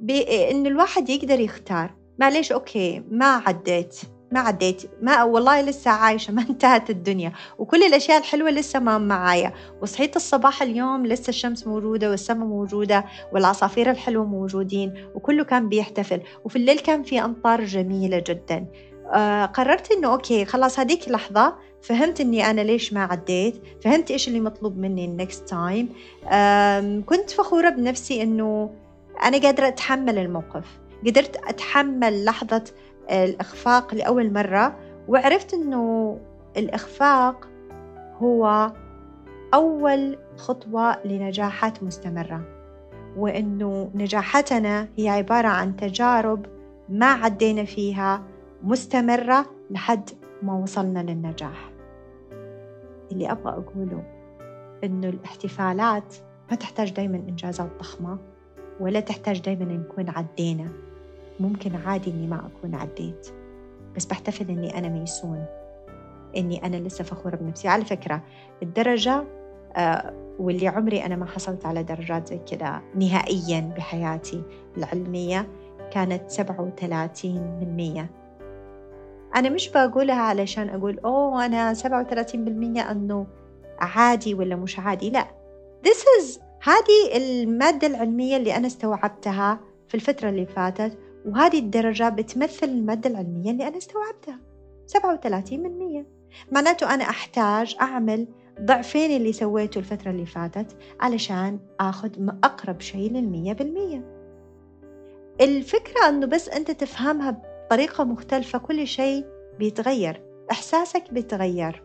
بإن 0.00 0.66
الواحد 0.66 1.08
يقدر 1.08 1.40
يختار. 1.40 1.94
معليش 2.18 2.52
أوكي 2.52 3.02
ما 3.10 3.26
عديت. 3.26 4.00
ما 4.34 4.40
عديت 4.40 4.82
ما 5.02 5.22
والله 5.22 5.60
لسه 5.60 5.90
عايشة 5.90 6.32
ما 6.32 6.42
انتهت 6.42 6.90
الدنيا. 6.90 7.32
وكل 7.58 7.82
الأشياء 7.82 8.18
الحلوة 8.18 8.50
لسه 8.50 8.78
ما 8.78 8.98
معايا. 8.98 9.52
وصحيت 9.82 10.16
الصباح 10.16 10.62
اليوم 10.62 11.06
لسه 11.06 11.28
الشمس 11.28 11.66
موجودة 11.66 12.10
والسماء 12.10 12.46
موجودة 12.46 13.04
والعصافير 13.32 13.90
الحلوة 13.90 14.24
موجودين 14.24 14.94
وكله 15.14 15.44
كان 15.44 15.68
بيحتفل. 15.68 16.20
وفي 16.44 16.56
الليل 16.56 16.78
كان 16.78 17.02
في 17.02 17.24
أمطار 17.24 17.64
جميلة 17.64 18.24
جدا. 18.28 18.66
آه 19.14 19.44
قررت 19.44 19.92
إنه 19.92 20.12
okay 20.12 20.44
خلاص 20.44 20.78
هذيك 20.78 21.06
اللحظة 21.06 21.54
فهمت 21.82 22.20
إني 22.20 22.50
أنا 22.50 22.60
ليش 22.60 22.92
ما 22.92 23.04
عديت 23.04 23.62
فهمت 23.84 24.10
إيش 24.10 24.28
اللي 24.28 24.40
مطلوب 24.40 24.78
مني 24.78 25.04
ال 25.04 25.13
next 25.13 25.48
time 25.48 25.88
كنت 27.06 27.30
فخورة 27.30 27.70
بنفسي 27.70 28.22
إنه 28.22 28.70
أنا 29.24 29.38
قادرة 29.38 29.68
أتحمل 29.68 30.18
الموقف. 30.18 30.64
قدرت 31.06 31.36
أتحمل 31.36 32.24
لحظة 32.24 32.64
الإخفاق 33.10 33.94
لأول 33.94 34.32
مرة 34.32 34.76
وعرفت 35.08 35.54
إنه 35.54 36.18
الإخفاق 36.56 37.48
هو 38.18 38.72
أول 39.54 40.18
خطوة 40.36 41.06
لنجاحات 41.06 41.82
مستمرة 41.82 42.44
وإنه 43.16 43.90
نجاحاتنا 43.94 44.88
هي 44.96 45.08
عبارة 45.08 45.48
عن 45.48 45.76
تجارب 45.76 46.46
ما 46.88 47.06
عدينا 47.06 47.64
فيها 47.64 48.22
مستمرة 48.62 49.46
لحد 49.70 50.10
ما 50.42 50.54
وصلنا 50.54 50.98
للنجاح. 50.98 51.70
اللي 53.12 53.30
أبغى 53.30 53.52
أقوله 53.52 54.02
إنه 54.84 55.08
الاحتفالات 55.08 56.14
ما 56.50 56.56
تحتاج 56.56 56.92
دايما 56.92 57.16
إنجازات 57.16 57.70
ضخمة 57.78 58.18
ولا 58.80 59.00
تحتاج 59.00 59.40
دايما 59.40 59.64
نكون 59.64 60.10
عدينا. 60.10 60.68
ممكن 61.40 61.76
عادي 61.76 62.10
إني 62.10 62.26
ما 62.26 62.36
أكون 62.46 62.74
عديت 62.74 63.28
بس 63.96 64.04
بحتفل 64.04 64.50
إني 64.50 64.78
أنا 64.78 64.88
ميسون. 64.88 65.44
إني 66.36 66.66
أنا 66.66 66.76
لسه 66.76 67.04
فخورة 67.04 67.36
بنفسي. 67.36 67.68
على 67.68 67.84
فكرة 67.84 68.22
الدرجة 68.62 69.24
آه 69.76 70.14
واللي 70.38 70.68
عمري 70.68 71.04
أنا 71.04 71.16
ما 71.16 71.26
حصلت 71.26 71.66
على 71.66 71.82
درجات 71.82 72.28
زي 72.28 72.38
كذا 72.38 72.82
نهائيا 72.94 73.60
بحياتي 73.76 74.42
العلمية 74.76 75.48
كانت 75.90 76.30
37 76.30 77.32
من 77.60 77.76
مية. 77.76 78.10
أنا 79.36 79.48
مش 79.48 79.68
بقولها 79.68 80.22
علشان 80.22 80.68
أقول 80.68 80.98
أوه 80.98 81.46
أنا 81.46 81.74
37% 81.74 81.80
أنه 82.90 83.26
عادي 83.78 84.34
ولا 84.34 84.56
مش 84.56 84.78
عادي. 84.78 85.10
لا. 85.10 85.26
This 85.86 85.98
is 85.98 86.40
هذه 86.62 87.16
المادة 87.16 87.86
العلمية 87.86 88.36
اللي 88.36 88.56
أنا 88.56 88.66
استوعبتها 88.66 89.60
في 89.88 89.94
الفترة 89.94 90.28
اللي 90.28 90.46
فاتت 90.46 90.98
وهذه 91.24 91.58
الدرجة 91.58 92.08
بتمثل 92.08 92.66
المادة 92.66 93.10
العلمية 93.10 93.50
اللي 93.50 93.68
أنا 93.68 93.76
استوعبتها. 93.76 94.38
37 94.86 95.60
من 95.60 95.78
100 95.78 96.04
معناته 96.52 96.94
أنا 96.94 97.04
أحتاج 97.04 97.76
أعمل 97.80 98.28
ضعفين 98.60 99.16
اللي 99.16 99.32
سويته 99.32 99.78
الفترة 99.78 100.10
اللي 100.10 100.26
فاتت 100.26 100.76
علشان 101.00 101.58
أخذ 101.80 102.10
أقرب 102.44 102.80
شيء 102.80 103.12
للمية 103.12 103.52
بالمية. 103.52 104.02
الفكرة 105.40 106.08
أنه 106.08 106.26
بس 106.26 106.48
أنت 106.48 106.70
تفهمها 106.70 107.42
بطريقة 107.66 108.04
مختلفة 108.04 108.58
كل 108.58 108.86
شيء 108.86 109.24
بيتغير 109.58 110.22
إحساسك 110.50 111.12
بيتغير. 111.12 111.82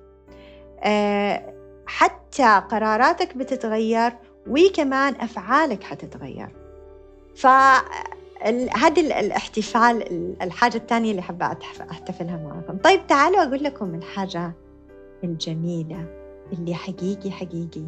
أه 0.80 1.54
حتى 1.88 2.62
قراراتك 2.72 3.38
بتتغير 3.38 4.12
وكمان 4.48 5.16
أفعالك 5.16 5.84
حتتغير. 5.84 6.50
ف 7.36 7.48
هذا 8.76 9.02
الاحتفال 9.02 10.04
الحاجة 10.42 10.78
الثانية 10.78 11.12
اللي 11.12 11.22
حابة 11.22 11.58
أحتفلها 11.92 12.38
معكم. 12.38 12.78
طيب 12.78 13.08
تعالوا 13.08 13.44
أقول 13.44 13.64
لكم 13.64 13.96
الحاجة 13.96 14.54
الجميلة 15.24 16.06
اللي 16.54 16.74
حقيقي 16.76 17.32
حقيقي 17.32 17.86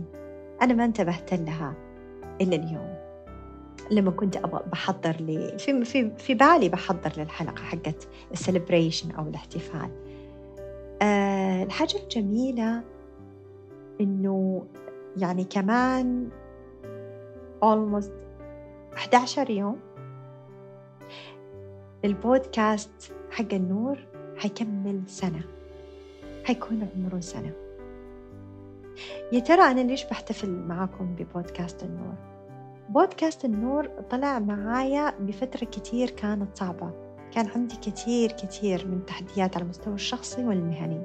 أنا 0.61 0.73
ما 0.73 0.85
انتبهت 0.85 1.33
لها 1.33 1.73
إلا 2.41 2.55
اليوم. 2.55 2.95
لما 3.91 4.11
كنت 4.11 4.37
أبغى 4.37 4.63
بحضر 4.71 5.15
لي 5.19 5.57
في 5.57 5.85
في 5.85 6.11
في 6.17 6.33
بالي 6.33 6.69
بحضر 6.69 7.11
للحلقة 7.17 7.63
حقت 7.63 8.07
السليبريشن 8.31 9.11
أو 9.11 9.23
الاحتفال. 9.23 9.89
أه 11.01 11.63
الحاجة 11.63 11.97
الجميلة 12.03 12.83
إنه 14.01 14.63
يعني 15.17 15.43
كمان 15.43 16.29
almost 17.65 18.11
11 18.97 19.49
يوم 19.49 19.79
البودكاست 22.05 23.13
حق 23.31 23.53
النور 23.53 23.97
حيكمل 24.37 25.01
سنة 25.07 25.41
حيكون 26.43 26.87
عمره 26.95 27.19
سنة. 27.19 27.51
يا 29.31 29.39
ترى 29.39 29.61
أنا 29.61 29.81
ليش 29.81 30.05
بحتفل 30.05 30.49
معاكم 30.49 31.15
ببودكاست 31.15 31.83
النور؟ 31.83 32.13
بودكاست 32.89 33.45
النور 33.45 33.87
طلع 34.09 34.39
معايا 34.39 35.13
بفترة 35.19 35.65
كتير 35.65 36.09
كانت 36.09 36.57
صعبة. 36.57 36.91
كان 37.31 37.47
عندي 37.55 37.75
كتير 37.75 38.31
كتير 38.31 38.87
من 38.87 39.05
تحديات 39.05 39.55
على 39.55 39.63
المستوى 39.63 39.93
الشخصي 39.93 40.45
والمهني. 40.45 41.01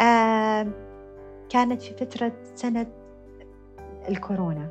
آه 0.00 0.66
كانت 1.48 1.82
في 1.82 1.94
فترة 1.94 2.32
سنة 2.54 2.86
الكورونا 4.08 4.70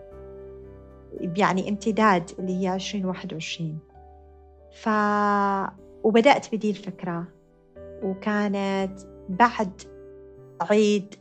يعني 1.38 1.70
امتداد 1.70 2.32
اللي 2.40 2.58
هي 2.58 2.76
2021 2.76 3.80
ف 4.74 4.90
وبدأت 6.04 6.56
بدي 6.56 6.70
الفكرة 6.70 7.28
وكانت 8.04 9.00
بعد 9.30 9.82
عيد 10.62 11.16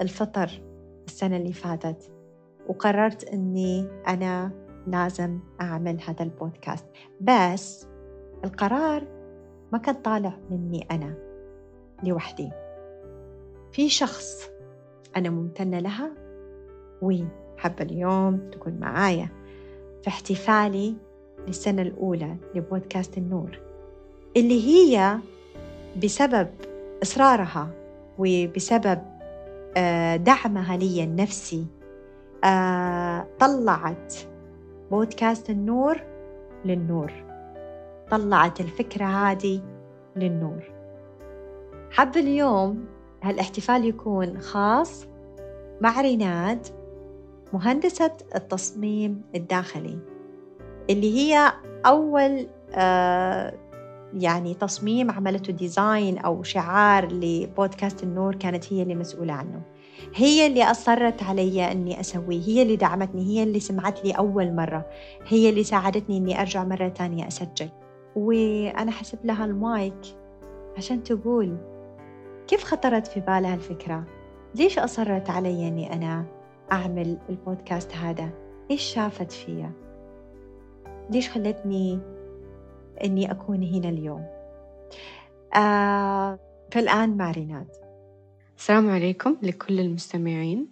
الفطر 0.00 0.62
السنة 1.06 1.36
اللي 1.36 1.52
فاتت 1.52 2.12
وقررت 2.68 3.24
أني 3.24 3.88
أنا 4.08 4.50
لازم 4.86 5.40
أعمل 5.60 5.98
هذا 6.08 6.22
البودكاست. 6.22 6.86
بس 7.20 7.86
القرار 8.44 9.02
ما 9.72 9.78
كان 9.78 9.94
طالع 9.94 10.38
مني 10.50 10.86
أنا 10.90 11.14
لوحدي. 12.02 12.50
في 13.72 13.88
شخص 13.88 14.50
أنا 15.16 15.30
ممتنة 15.30 15.78
لها 15.78 16.12
وحابة 17.02 17.84
اليوم 17.84 18.50
تكون 18.50 18.72
معايا. 18.72 19.28
في 20.02 20.08
احتفالي 20.08 20.96
للسنة 21.46 21.82
الأولى 21.82 22.36
لبودكاست 22.54 23.18
النور 23.18 23.58
اللي 24.36 24.66
هي 24.66 25.18
بسبب 26.04 26.48
إصرارها 27.02 27.70
وبسبب 28.18 29.02
آه، 29.76 30.16
دعمها 30.16 30.76
لي 30.76 31.04
النفسي 31.04 31.66
آه، 32.44 33.26
طلعت 33.38 34.14
بودكاست 34.90 35.50
النور 35.50 36.00
للنور 36.64 37.12
طلعت 38.10 38.60
الفكرة 38.60 39.04
هذه 39.04 39.60
للنور. 40.16 40.62
حب 41.90 42.16
اليوم 42.16 42.84
هالاحتفال 43.22 43.84
يكون 43.84 44.40
خاص 44.40 45.06
مع 45.80 46.00
ريناد 46.00 46.66
مهندسة 47.52 48.12
التصميم 48.34 49.22
الداخلي. 49.34 49.98
اللي 50.90 51.16
هي 51.16 51.52
أول 51.86 52.46
آه 52.74 53.54
يعني 54.14 54.54
تصميم 54.54 55.10
عملته 55.10 55.52
design 55.52 56.18
أو 56.18 56.42
شعار 56.42 57.12
لبودكاست 57.12 58.02
النور 58.02 58.34
كانت 58.34 58.72
هي 58.72 58.82
اللي 58.82 58.94
مسؤولة 58.94 59.32
عنه. 59.32 59.62
هي 60.14 60.46
اللي 60.46 60.64
أصرت 60.64 61.22
علي 61.22 61.72
أني 61.72 62.00
أسويه 62.00 62.40
هي 62.40 62.62
اللي 62.62 62.76
دعمتني 62.76 63.22
هي 63.22 63.42
اللي 63.42 63.60
سمعت 63.60 64.04
لي 64.04 64.12
أول 64.12 64.54
مرة 64.54 64.86
هي 65.28 65.48
اللي 65.48 65.64
ساعدتني 65.64 66.16
أني 66.16 66.40
أرجع 66.40 66.64
مرة 66.64 66.88
تانية 66.88 67.28
أسجل. 67.28 67.68
وأنا 68.16 68.90
حسب 68.90 69.18
لها 69.24 69.44
المايك 69.44 70.00
عشان 70.76 71.02
تقول 71.02 71.56
كيف 72.48 72.64
خطرت 72.64 73.06
في 73.06 73.20
بالها 73.20 73.54
الفكرة؟ 73.54 74.04
ليش 74.54 74.78
أصرت 74.78 75.30
علي 75.30 75.68
أني 75.68 75.92
أنا 75.92 76.24
أعمل 76.72 77.18
البودكاست 77.28 77.96
هذا؟ 77.96 78.30
إيش 78.70 78.82
شافت 78.82 79.32
فيا؟ 79.32 79.85
ليش 81.10 81.30
خلتني 81.30 82.00
أني 83.04 83.30
أكون 83.30 83.62
هنا 83.62 83.88
اليوم؟ 83.88 84.26
آه 85.54 86.38
فالآن 86.72 87.16
مع 87.16 87.30
ريناد 87.30 87.68
السلام 88.58 88.90
عليكم 88.90 89.36
لكل 89.42 89.80
المستمعين. 89.80 90.68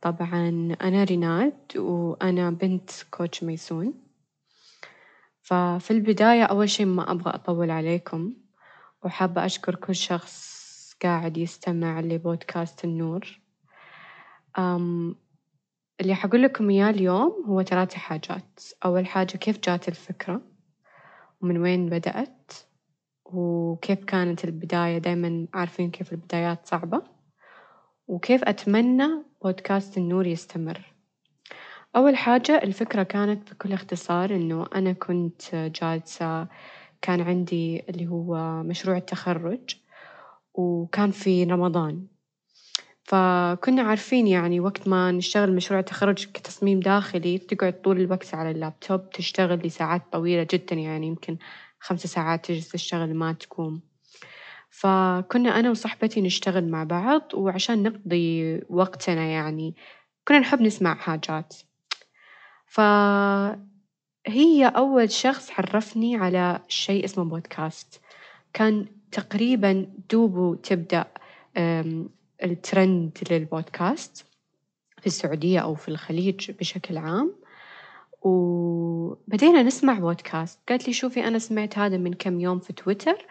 طبعا 0.00 0.76
أنا 0.82 1.04
ريناد 1.04 1.76
وأنا 1.76 2.50
بنت 2.50 2.90
كوتش 3.10 3.44
ميسون. 3.44 3.94
ففي 5.42 5.90
البداية 5.90 6.42
أول 6.44 6.70
شي 6.70 6.84
ما 6.84 7.12
أبغى 7.12 7.34
أطول 7.34 7.70
عليكم. 7.70 8.32
وحابة 9.04 9.46
أشكر 9.46 9.74
كل 9.74 9.94
شخص 9.94 10.56
قاعد 11.02 11.36
يستمع 11.36 12.00
لبودكاست 12.00 12.84
النور. 12.84 13.40
اللي 16.00 16.14
حقول 16.14 16.42
لكم 16.42 16.70
إياه 16.70 16.90
اليوم 16.90 17.44
هو 17.48 17.62
ثلاث 17.62 17.94
حاجات. 17.94 18.60
أول 18.84 19.06
حاجة 19.06 19.36
كيف 19.36 19.58
جات 19.60 19.88
الفكرة؟ 19.88 20.42
ومن 21.40 21.58
وين 21.58 21.88
بدأت؟ 21.88 22.52
وكيف 23.24 24.04
كانت 24.04 24.44
البداية؟ 24.44 24.98
دايمًا 24.98 25.46
عارفين 25.54 25.90
كيف 25.90 26.12
البدايات 26.12 26.66
صعبة، 26.66 27.02
وكيف 28.08 28.44
أتمنى 28.44 29.08
بودكاست 29.42 29.98
النور 29.98 30.26
يستمر، 30.26 30.94
أول 31.96 32.16
حاجة 32.16 32.62
الفكرة 32.62 33.02
كانت 33.02 33.52
بكل 33.52 33.72
اختصار 33.72 34.30
إنه 34.36 34.66
أنا 34.74 34.92
كنت 34.92 35.54
جالسة 35.54 36.48
كان 37.02 37.20
عندي 37.20 37.82
اللي 37.88 38.06
هو 38.06 38.62
مشروع 38.62 38.96
التخرج 38.96 39.76
وكان 40.54 41.10
في 41.10 41.44
رمضان، 41.44 42.06
فكنا 43.06 43.82
عارفين 43.82 44.26
يعني 44.26 44.60
وقت 44.60 44.88
ما 44.88 45.10
نشتغل 45.12 45.54
مشروع 45.54 45.80
التخرج 45.80 46.26
كتصميم 46.32 46.80
داخلي 46.80 47.38
تقعد 47.38 47.82
طول 47.82 48.00
الوقت 48.00 48.34
على 48.34 48.50
اللابتوب 48.50 49.10
تشتغل 49.10 49.58
لساعات 49.58 50.02
طويلة 50.12 50.46
جدًا 50.52 50.76
يعني 50.76 51.06
يمكن 51.06 51.36
خمس 51.80 52.06
ساعات 52.06 52.46
تجلس 52.46 52.68
تشتغل 52.68 53.14
ما 53.14 53.32
تقوم، 53.32 53.80
فكنا 54.70 55.60
أنا 55.60 55.70
وصاحبتي 55.70 56.20
نشتغل 56.20 56.68
مع 56.70 56.84
بعض 56.84 57.22
وعشان 57.34 57.82
نقضي 57.82 58.60
وقتنا 58.70 59.24
يعني 59.24 59.74
كنا 60.28 60.38
نحب 60.38 60.62
نسمع 60.62 60.94
حاجات، 60.94 61.54
فهي 62.66 63.56
أول 64.76 65.10
شخص 65.10 65.50
عرفني 65.58 66.16
على 66.16 66.60
شيء 66.68 67.04
اسمه 67.04 67.24
بودكاست، 67.24 68.00
كان 68.52 68.86
تقريبًا 69.12 69.86
دوبه 70.10 70.56
تبدأ 70.56 71.04
الترند 72.42 73.18
للبودكاست 73.30 74.26
في 75.00 75.06
السعودية 75.06 75.58
أو 75.58 75.74
في 75.74 75.88
الخليج 75.88 76.50
بشكل 76.50 76.96
عام، 76.96 77.34
وبدينا 78.22 79.62
نسمع 79.62 79.98
بودكاست. 79.98 80.58
قالت 80.68 80.86
لي 80.86 80.92
شوفي 80.92 81.24
أنا 81.24 81.38
سمعت 81.38 81.78
هذا 81.78 81.96
من 81.96 82.14
كم 82.14 82.40
يوم 82.40 82.58
في 82.58 82.72
تويتر 82.72 83.26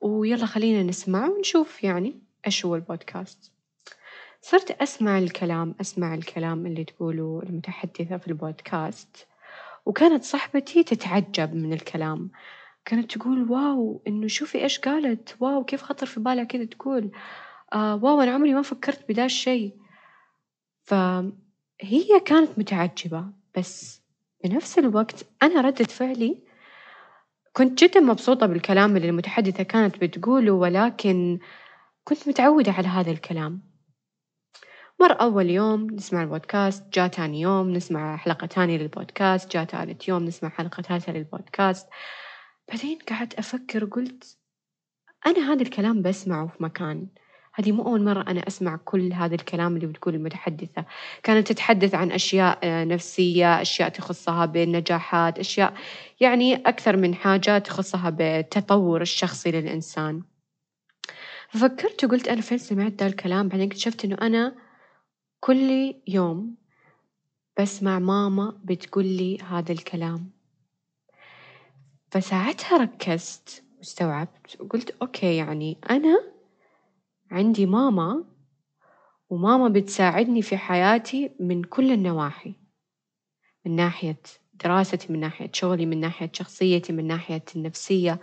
ويلا 0.00 0.46
خلينا 0.46 0.82
نسمع 0.82 1.28
ونشوف 1.28 1.84
يعني 1.84 2.14
إيش 2.46 2.66
هو 2.66 2.74
البودكاست، 2.74 3.52
صرت 4.42 4.70
أسمع 4.70 5.18
الكلام 5.18 5.74
أسمع 5.80 6.14
الكلام 6.14 6.66
اللي 6.66 6.84
تقوله 6.84 7.42
المتحدثة 7.46 8.16
في 8.16 8.28
البودكاست، 8.28 9.26
وكانت 9.86 10.24
صاحبتي 10.24 10.82
تتعجب 10.82 11.54
من 11.54 11.72
الكلام، 11.72 12.30
كانت 12.84 13.16
تقول 13.16 13.50
wow 13.50 14.02
إنه 14.06 14.26
شوفي 14.26 14.62
إيش 14.62 14.78
قالت 14.78 15.36
wow 15.40 15.64
كيف 15.64 15.82
خطر 15.82 16.06
في 16.06 16.20
بالها 16.20 16.44
كذا 16.44 16.64
تقول. 16.64 17.10
آه 17.72 18.04
wow 18.04 18.20
أنا 18.20 18.30
عمري 18.30 18.54
ما 18.54 18.62
فكرت 18.62 19.08
بدا 19.08 19.24
الشي، 19.24 19.72
فهي 20.84 22.20
كانت 22.26 22.58
متعجبة 22.58 23.24
بس 23.56 24.02
بنفس 24.44 24.78
الوقت 24.78 25.26
أنا 25.42 25.60
ردة 25.60 25.84
فعلي 25.84 26.42
كنت 27.52 27.84
جدًا 27.84 28.00
مبسوطة 28.00 28.46
بالكلام 28.46 28.96
اللي 28.96 29.08
المتحدثة 29.08 29.62
كانت 29.62 30.04
بتقوله 30.04 30.52
ولكن 30.52 31.38
كنت 32.04 32.28
متعودة 32.28 32.72
على 32.72 32.88
هذا 32.88 33.10
الكلام، 33.10 33.62
مر 35.00 35.12
أول 35.20 35.50
يوم 35.50 35.90
نسمع 35.90 36.22
البودكاست 36.22 36.84
جا 36.94 37.06
تاني 37.06 37.40
يوم 37.40 37.72
نسمع 37.72 38.16
حلقة 38.16 38.46
تانية 38.46 38.76
للبودكاست 38.78 39.52
جا 39.52 39.64
تالت 39.64 40.08
يوم 40.08 40.24
نسمع 40.24 40.48
حلقة 40.50 40.82
ثالثة 40.82 41.12
للبودكاست، 41.12 41.88
بعدين 42.68 42.98
قعدت 43.10 43.34
أفكر 43.34 43.84
وقلت 43.84 44.38
أنا 45.26 45.52
هذا 45.52 45.62
الكلام 45.62 46.02
بسمعه 46.02 46.46
في 46.46 46.62
مكان. 46.62 47.08
هذه 47.58 47.72
مو 47.72 47.82
أول 47.82 48.04
مرة 48.04 48.24
أنا 48.28 48.48
أسمع 48.48 48.76
كل 48.84 49.12
هذا 49.12 49.34
الكلام 49.34 49.76
اللي 49.76 49.86
بتقوله 49.86 50.16
المتحدثة، 50.16 50.84
كانت 51.22 51.48
تتحدث 51.48 51.94
عن 51.94 52.12
أشياء 52.12 52.58
نفسية، 52.64 53.60
أشياء 53.62 53.88
تخصها 53.88 54.46
بالنجاحات، 54.46 55.38
أشياء 55.38 55.74
يعني 56.20 56.56
أكثر 56.56 56.96
من 56.96 57.14
حاجة 57.14 57.58
تخصها 57.58 58.10
بالتطور 58.10 59.02
الشخصي 59.02 59.50
للإنسان، 59.50 60.22
ففكرت 61.48 62.04
وقلت 62.04 62.28
أنا 62.28 62.40
فين 62.40 62.58
سمعت 62.58 62.92
ذا 62.92 63.06
الكلام؟ 63.06 63.48
بعدين 63.48 63.66
اكتشفت 63.66 64.04
إنه 64.04 64.16
أنا 64.22 64.54
كل 65.40 65.94
يوم 66.08 66.54
بسمع 67.60 67.98
ماما 67.98 68.60
بتقول 68.64 69.04
لي 69.04 69.38
هذا 69.38 69.72
الكلام، 69.72 70.30
فساعتها 72.10 72.78
ركزت 72.78 73.64
واستوعبت 73.78 74.60
وقلت 74.60 74.96
okay 75.02 75.36
يعني 75.36 75.78
أنا 75.90 76.37
عندي 77.30 77.66
ماما 77.66 78.24
وماما 79.30 79.68
بتساعدني 79.68 80.42
في 80.42 80.56
حياتي 80.56 81.30
من 81.40 81.62
كل 81.62 81.92
النواحي، 81.92 82.54
من 83.66 83.76
ناحية 83.76 84.20
دراستي، 84.54 85.12
من 85.12 85.20
ناحية 85.20 85.50
شغلي، 85.52 85.86
من 85.86 86.00
ناحية 86.00 86.30
شخصيتي، 86.32 86.92
من 86.92 87.06
ناحية 87.06 87.44
النفسية، 87.56 88.20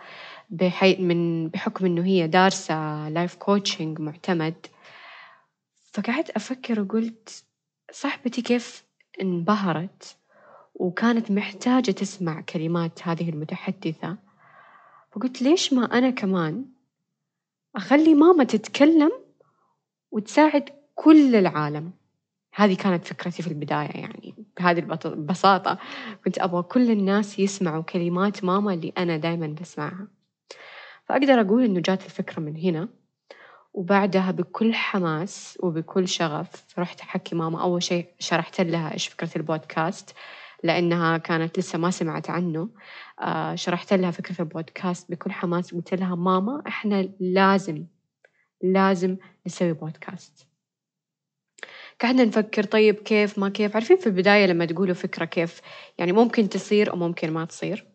بحي 0.49 0.95
من 0.95 1.47
بحكم 1.49 1.85
إنه 1.85 2.05
هي 2.05 2.27
دارسة 2.27 3.09
life 3.09 3.35
coaching 3.35 3.99
معتمد، 3.99 4.67
فقعدت 5.93 6.29
أفكر 6.29 6.81
وقلت 6.81 7.43
صاحبتي 7.91 8.41
كيف 8.41 8.83
انبهرت 9.21 10.17
وكانت 10.75 11.31
محتاجة 11.31 11.91
تسمع 11.91 12.41
كلمات 12.41 13.07
هذه 13.07 13.29
المتحدثة، 13.29 14.17
فقلت 15.11 15.41
ليش 15.41 15.73
ما 15.73 15.97
أنا 15.97 16.09
كمان 16.09 16.74
أخلي 17.75 18.13
ماما 18.13 18.43
تتكلم 18.43 19.11
وتساعد 20.11 20.69
كل 20.95 21.35
العالم، 21.35 21.91
هذه 22.53 22.75
كانت 22.75 23.05
فكرتي 23.05 23.43
في 23.43 23.47
البداية 23.47 23.89
يعني 23.89 24.35
بهذه 24.57 24.97
البساطة 25.05 25.77
كنت 26.25 26.39
أبغى 26.39 26.63
كل 26.63 26.91
الناس 26.91 27.39
يسمعوا 27.39 27.83
كلمات 27.83 28.43
ماما 28.43 28.73
اللي 28.73 28.93
أنا 28.97 29.17
دايمًا 29.17 29.47
بسمعها، 29.47 30.07
فأقدر 31.05 31.41
أقول 31.41 31.63
إنه 31.63 31.79
جات 31.79 32.05
الفكرة 32.05 32.39
من 32.39 32.57
هنا، 32.57 32.89
وبعدها 33.73 34.31
بكل 34.31 34.73
حماس 34.73 35.57
وبكل 35.63 36.07
شغف 36.07 36.79
رحت 36.79 37.01
أحكي 37.01 37.35
ماما. 37.35 37.61
أول 37.61 37.83
شي 37.83 38.05
شرحت 38.19 38.61
لها 38.61 38.93
إيش 38.93 39.07
فكرة 39.07 39.29
البودكاست. 39.35 40.15
لأنها 40.65 41.17
كانت 41.17 41.59
لسه 41.59 41.79
ما 41.79 41.91
سمعت 41.91 42.29
عنه. 42.29 42.69
آه 43.21 43.55
شرحت 43.55 43.93
لها 43.93 44.11
فكرة 44.11 44.41
البودكاست 44.41 45.11
بكل 45.11 45.31
حماس 45.31 45.73
قلت 45.73 45.93
لها 45.93 46.15
ماما 46.15 46.63
إحنا 46.67 47.09
لازم 47.19 47.85
لازم 48.63 49.17
نسوي 49.45 49.73
بودكاست. 49.73 50.47
قعدنا 52.01 52.25
نفكر 52.25 52.63
طيب 52.63 52.95
كيف 52.95 53.39
ما 53.39 53.49
كيف؟ 53.49 53.75
عارفين 53.75 53.97
في 53.97 54.07
البداية 54.07 54.45
لما 54.45 54.65
تقولوا 54.65 54.95
فكرة 54.95 55.25
كيف 55.25 55.61
يعني 55.97 56.11
ممكن 56.11 56.49
تصير 56.49 56.91
أو 56.91 56.95
ممكن 56.95 57.31
ما 57.31 57.45
تصير. 57.45 57.85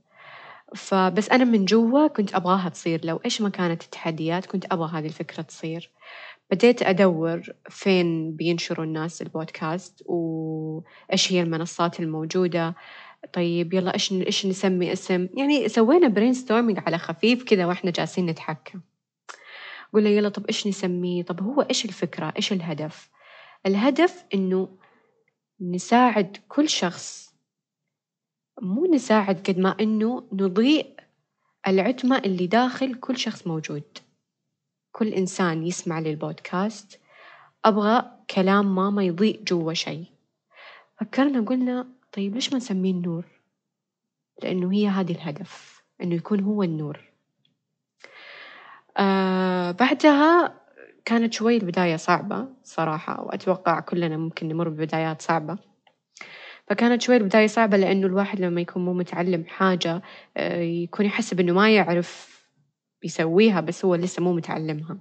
فبس 0.77 1.31
أنا 1.31 1.45
من 1.45 1.65
جوا 1.65 2.07
كنت 2.07 2.35
أبغاها 2.35 2.69
تصير. 2.69 3.01
لو 3.05 3.21
إيش 3.25 3.41
ما 3.41 3.49
كانت 3.49 3.83
التحديات 3.83 4.47
كنت 4.47 4.73
أبغى 4.73 4.99
هذه 4.99 5.07
الفكرة 5.07 5.43
تصير. 5.43 5.91
بديت 6.51 6.83
أدور 6.83 7.43
فين 7.69 8.37
بينشروا 8.37 8.85
الناس 8.85 9.23
البودكاست 9.23 10.03
وإيش 10.07 11.33
هي 11.33 11.43
المنصات 11.43 12.01
الموجودة. 12.01 12.75
طيب 13.33 13.75
يلا 13.75 13.95
إيش 13.95 14.13
إيش 14.13 14.47
نسمي 14.47 14.93
اسم؟ 14.93 15.29
يعني 15.35 15.69
سوينا 15.69 16.09
brainstorming 16.09 16.79
على 16.87 16.99
خفيف 16.99 17.45
كذا 17.45 17.67
وإحنا 17.67 17.91
جالسين 17.91 18.27
نتحكى 18.27 18.79
قلنا 19.93 20.09
يلا 20.09 20.29
طب 20.29 20.47
إيش 20.47 20.67
نسميه؟ 20.67 21.23
طب 21.23 21.43
هو 21.43 21.61
إيش 21.63 21.85
الفكرة؟ 21.85 22.33
إيش 22.37 22.53
الهدف؟ 22.53 23.11
الهدف 23.67 24.25
إنه 24.35 24.69
نساعد 25.61 26.37
كل 26.49 26.69
شخص. 26.69 27.35
مو 28.63 28.87
نساعد 28.87 29.51
قد 29.51 29.59
ما 29.59 29.77
إنه 29.81 30.29
نضيء 30.33 30.87
العتمة 31.69 32.19
اللي 32.19 32.47
داخل 32.47 32.95
كل 32.95 33.17
شخص 33.17 33.47
موجود. 33.47 33.83
كل 34.93 35.09
إنسان 35.09 35.67
يسمع 35.67 36.01
للبودكاست 36.01 37.01
أبغى 37.65 38.03
كلام 38.31 38.75
ماما 38.75 39.05
يضيء 39.05 39.43
جوا 39.45 39.73
شي، 39.73 40.05
فكرنا 41.01 41.41
قلنا 41.41 41.87
طيب 42.13 42.35
ليش 42.35 42.53
ما 42.53 42.57
نسميه 42.57 42.91
النور؟ 42.91 43.25
لأنه 44.43 44.73
هي 44.73 44.89
هذي 44.89 45.13
الهدف 45.13 45.83
إنه 46.03 46.15
يكون 46.15 46.41
هو 46.41 46.63
النور، 46.63 47.01
آه 48.97 49.71
بعدها 49.71 50.61
كانت 51.05 51.33
شوي 51.33 51.57
البداية 51.57 51.97
صعبة 51.97 52.49
صراحة 52.65 53.23
وأتوقع 53.23 53.81
كلنا 53.81 54.17
ممكن 54.17 54.49
نمر 54.49 54.69
ببدايات 54.69 55.23
صعبة، 55.23 55.59
فكانت 56.67 57.03
شوي 57.03 57.17
البداية 57.17 57.47
صعبة 57.47 57.77
لأنه 57.77 58.07
الواحد 58.07 58.41
لما 58.41 58.61
يكون 58.61 58.85
مو 58.85 58.93
متعلم 58.93 59.45
حاجة 59.49 60.03
آه 60.37 60.61
يكون 60.61 61.07
يحسب 61.07 61.41
إنه 61.41 61.53
ما 61.53 61.71
يعرف 61.75 62.30
بيسويها 63.03 63.61
بس 63.61 63.85
هو 63.85 63.95
لسه 63.95 64.23
مو 64.23 64.33
متعلمها. 64.33 64.99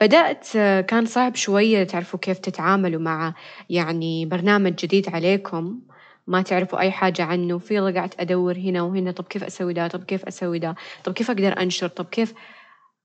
بدأت 0.00 0.48
كان 0.88 1.06
صعب 1.06 1.34
شوية 1.34 1.84
تعرفوا 1.84 2.18
كيف 2.18 2.38
تتعاملوا 2.38 3.00
مع 3.00 3.34
يعني 3.70 4.26
برنامج 4.26 4.74
جديد 4.74 5.08
عليكم. 5.08 5.80
ما 6.26 6.42
تعرفوا 6.42 6.78
أي 6.78 6.90
حاجة 6.90 7.22
عنه. 7.22 7.58
في 7.58 7.78
قعدت 7.78 8.20
أدور 8.20 8.56
هنا 8.56 8.82
وهنا 8.82 9.10
طب 9.12 9.24
كيف 9.24 9.44
أسوي 9.44 9.74
ده؟ 9.74 9.88
طب 9.88 10.04
كيف 10.04 10.24
أسوي 10.24 10.58
ده؟ 10.58 10.74
طب 11.04 11.12
كيف 11.12 11.30
أقدر 11.30 11.60
أنشر؟ 11.62 11.88
طب 11.88 12.04
كيف؟ 12.04 12.34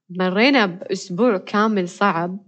مرينا 0.10 0.65
بأسبوع 0.65 1.38
كامل 1.38 1.89
صعب 1.89 2.39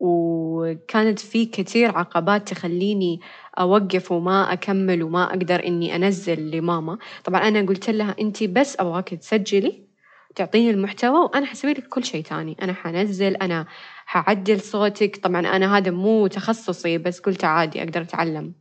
وكانت 0.00 1.18
في 1.18 1.46
كثير 1.46 1.98
عقبات 1.98 2.48
تخليني 2.48 3.20
أوقف 3.58 4.12
وما 4.12 4.52
أكمل 4.52 5.02
وما 5.02 5.24
أقدر 5.24 5.66
إني 5.66 5.96
أنزل 5.96 6.50
لماما. 6.50 6.98
طبعا 7.24 7.40
أنا 7.48 7.66
قلت 7.68 7.90
لها 7.90 8.16
أنتي 8.20 8.46
بس 8.46 8.76
أبغاك 8.80 9.08
تسجلي 9.14 9.91
تعطيني 10.34 10.70
المحتوى 10.70 11.18
وأنا 11.18 11.46
حسوي 11.46 11.72
لك 11.72 11.88
كل 11.88 12.04
شيء 12.04 12.24
تاني. 12.24 12.56
أنا 12.62 12.72
حنزل 12.72 13.36
أنا 13.36 13.66
حعدل 14.06 14.60
صوتك. 14.60 15.16
طبعا 15.16 15.40
أنا 15.40 15.76
هذا 15.76 15.90
مو 15.90 16.26
تخصصي 16.26 16.98
بس 16.98 17.20
قلت 17.20 17.44
عادي 17.44 17.82
أقدر 17.82 18.02
أتعلم. 18.02 18.54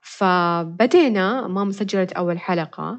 فبدينا 0.00 1.46
ماما 1.48 1.72
سجلت 1.72 2.12
أول 2.12 2.38
حلقة. 2.38 2.98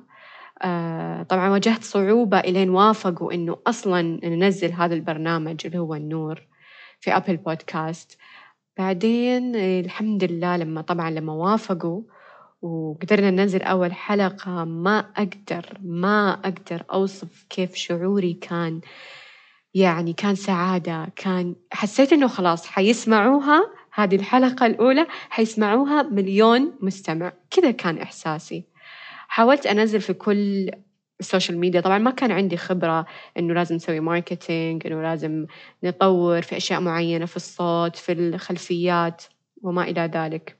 آه 0.61 1.23
طبعا 1.23 1.49
واجهت 1.49 1.83
صعوبة 1.83 2.39
إلين 2.39 2.69
وافقوا 2.69 3.33
إنه 3.33 3.57
أصلا 3.67 4.01
ننزل 4.23 4.71
هذا 4.73 4.95
البرنامج 4.95 5.65
اللي 5.65 5.77
هو 5.77 5.95
النور 5.95 6.41
في 6.99 7.17
أبل 7.17 7.37
بودكاست 7.37 8.17
بعدين 8.77 9.55
الحمد 9.55 10.23
لله 10.23 10.57
لما 10.57 10.81
طبعا 10.81 11.09
لما 11.09 11.33
وافقوا 11.33 12.01
وقدرنا 12.61 13.31
ننزل 13.31 13.61
أول 13.61 13.93
حلقة 13.93 14.63
ما 14.65 14.99
أقدر 14.99 15.77
ما 15.83 16.31
أقدر 16.33 16.83
أوصف 16.93 17.45
كيف 17.49 17.75
شعوري 17.75 18.33
كان. 18.33 18.81
يعني 19.73 20.13
كان 20.13 20.35
سعادة 20.35 21.13
كان 21.15 21.55
حسيت 21.71 22.13
إنه 22.13 22.27
خلاص 22.27 22.67
حيسمعوها 22.67 23.71
هذه 23.93 24.15
الحلقة 24.15 24.65
الأولى 24.65 25.07
حيسمعوها 25.29 26.01
مليون 26.03 26.73
مستمع. 26.81 27.33
كذا 27.51 27.71
كان 27.71 27.97
إحساسي. 27.97 28.65
حاولت 29.27 29.67
أنزل 29.67 30.01
في 30.01 30.13
كل 30.13 30.71
ال 31.19 31.25
social 31.25 31.59
media 31.59 31.81
طبعا 31.81 31.97
ما 31.97 32.11
كان 32.11 32.31
عندي 32.31 32.57
خبرة 32.57 33.05
إنه 33.37 33.53
لازم 33.53 33.75
نسوي 33.75 33.99
marketing 33.99 34.87
إنه 34.87 35.01
لازم 35.01 35.45
نطور 35.83 36.41
في 36.41 36.57
أشياء 36.57 36.81
معينة 36.81 37.25
في 37.25 37.35
الصوت 37.35 37.95
في 37.95 38.11
الخلفيات 38.11 39.23
وما 39.63 39.83
إلى 39.83 40.01
ذلك. 40.01 40.56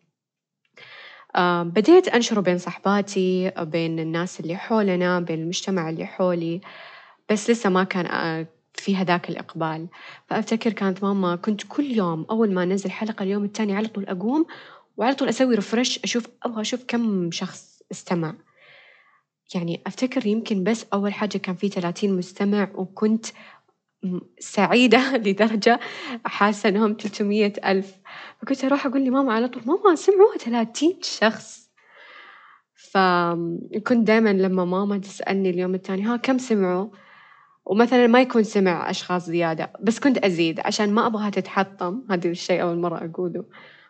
بديت 1.64 2.08
أنشره 2.08 2.42
بين 2.42 2.58
صحباتي 2.58 3.52
بين 3.60 4.00
الناس 4.00 4.40
اللي 4.40 4.58
حولنا 4.58 5.20
بين 5.20 5.40
المجتمع 5.40 5.90
اللي 5.90 6.06
حولي 6.06 6.62
بس 7.30 7.50
لسه 7.50 7.70
ما 7.70 7.84
كان 7.84 8.46
في 8.74 8.96
هذاك 8.96 9.30
الإقبال. 9.30 9.88
فأفتكر 10.30 10.74
كانت 10.74 11.04
ماما 11.04 11.36
كنت 11.36 11.64
كل 11.68 11.86
يوم 11.86 12.26
أول 12.30 12.54
ما 12.54 12.64
أنزل 12.64 12.92
حلقة 12.92 13.24
اليوم 13.24 13.44
التاني 13.44 13.76
على 13.76 13.88
طول 13.88 14.06
أقوم 14.06 14.46
وعلى 14.98 15.16
طول 15.16 15.30
أسوي 15.30 15.56
ريفرش 15.56 16.00
أشوف 16.04 16.28
أبغى 16.44 16.62
أشوف 16.62 16.84
كم 16.88 17.32
شخص 17.32 17.82
استمع. 17.92 18.36
يعني 19.56 19.82
أفتكر 19.88 20.28
يمكن 20.28 20.64
بس 20.64 20.86
أول 20.94 21.14
حاجة 21.14 21.38
كان 21.38 21.56
في 21.56 21.70
30 21.70 22.18
مستمع 22.18 22.70
وكنت 22.76 23.26
سعيدة 24.40 25.18
لدرجة 25.26 25.80
حاسة 26.26 26.70
إنهم 26.70 26.98
300 27.02 27.54
ألف. 27.66 27.98
فكنت 28.42 28.64
أروح 28.66 28.86
أقول 28.86 29.06
لماما 29.06 29.34
على 29.34 29.48
طول 29.48 29.64
ماما 29.66 29.96
سمعوها 29.96 30.38
30 30.38 31.00
شخص. 31.02 31.70
فكنت 32.76 34.08
دائما 34.08 34.34
لما 34.34 34.66
ماما 34.66 34.98
تسألني 34.98 35.50
اليوم 35.50 35.76
الثاني 35.76 36.04
ها 36.04 36.18
كم 36.18 36.38
سمعوا؟ 36.38 36.90
ومثلا 37.66 38.08
ما 38.08 38.22
يكون 38.22 38.44
سمع 38.44 38.90
أشخاص 38.90 39.26
زيادة 39.26 39.74
بس 39.82 40.00
كنت 40.00 40.18
أزيد 40.18 40.60
عشان 40.60 40.94
ما 40.94 41.08
أبغاها 41.08 41.30
تتحطم. 41.30 42.04
هذا 42.12 42.30
الشيء 42.30 42.62
أول 42.62 42.78
مرة 42.78 43.06
أقوله. 43.06 43.46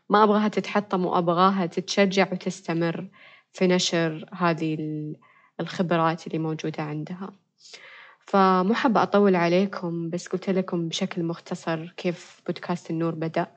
ما 0.09 0.23
أبغاها 0.23 0.47
تتحطم 0.47 1.05
وأبغاها 1.05 1.65
تتشجع 1.65 2.27
وتستمر 2.31 3.07
في 3.53 3.67
نشر 3.67 4.25
هذه 4.33 4.77
الخبرات 5.59 6.27
اللي 6.27 6.39
موجودة 6.39 6.83
عندها. 6.83 7.29
فمو 8.27 8.73
حابة 8.73 9.03
أطول 9.03 9.35
عليكم 9.35 10.09
بس 10.09 10.27
قلت 10.27 10.49
لكم 10.49 10.87
بشكل 10.87 11.23
مختصر 11.23 11.93
كيف 11.97 12.41
بودكاست 12.47 12.91
النور 12.91 13.15
بدأ. 13.15 13.47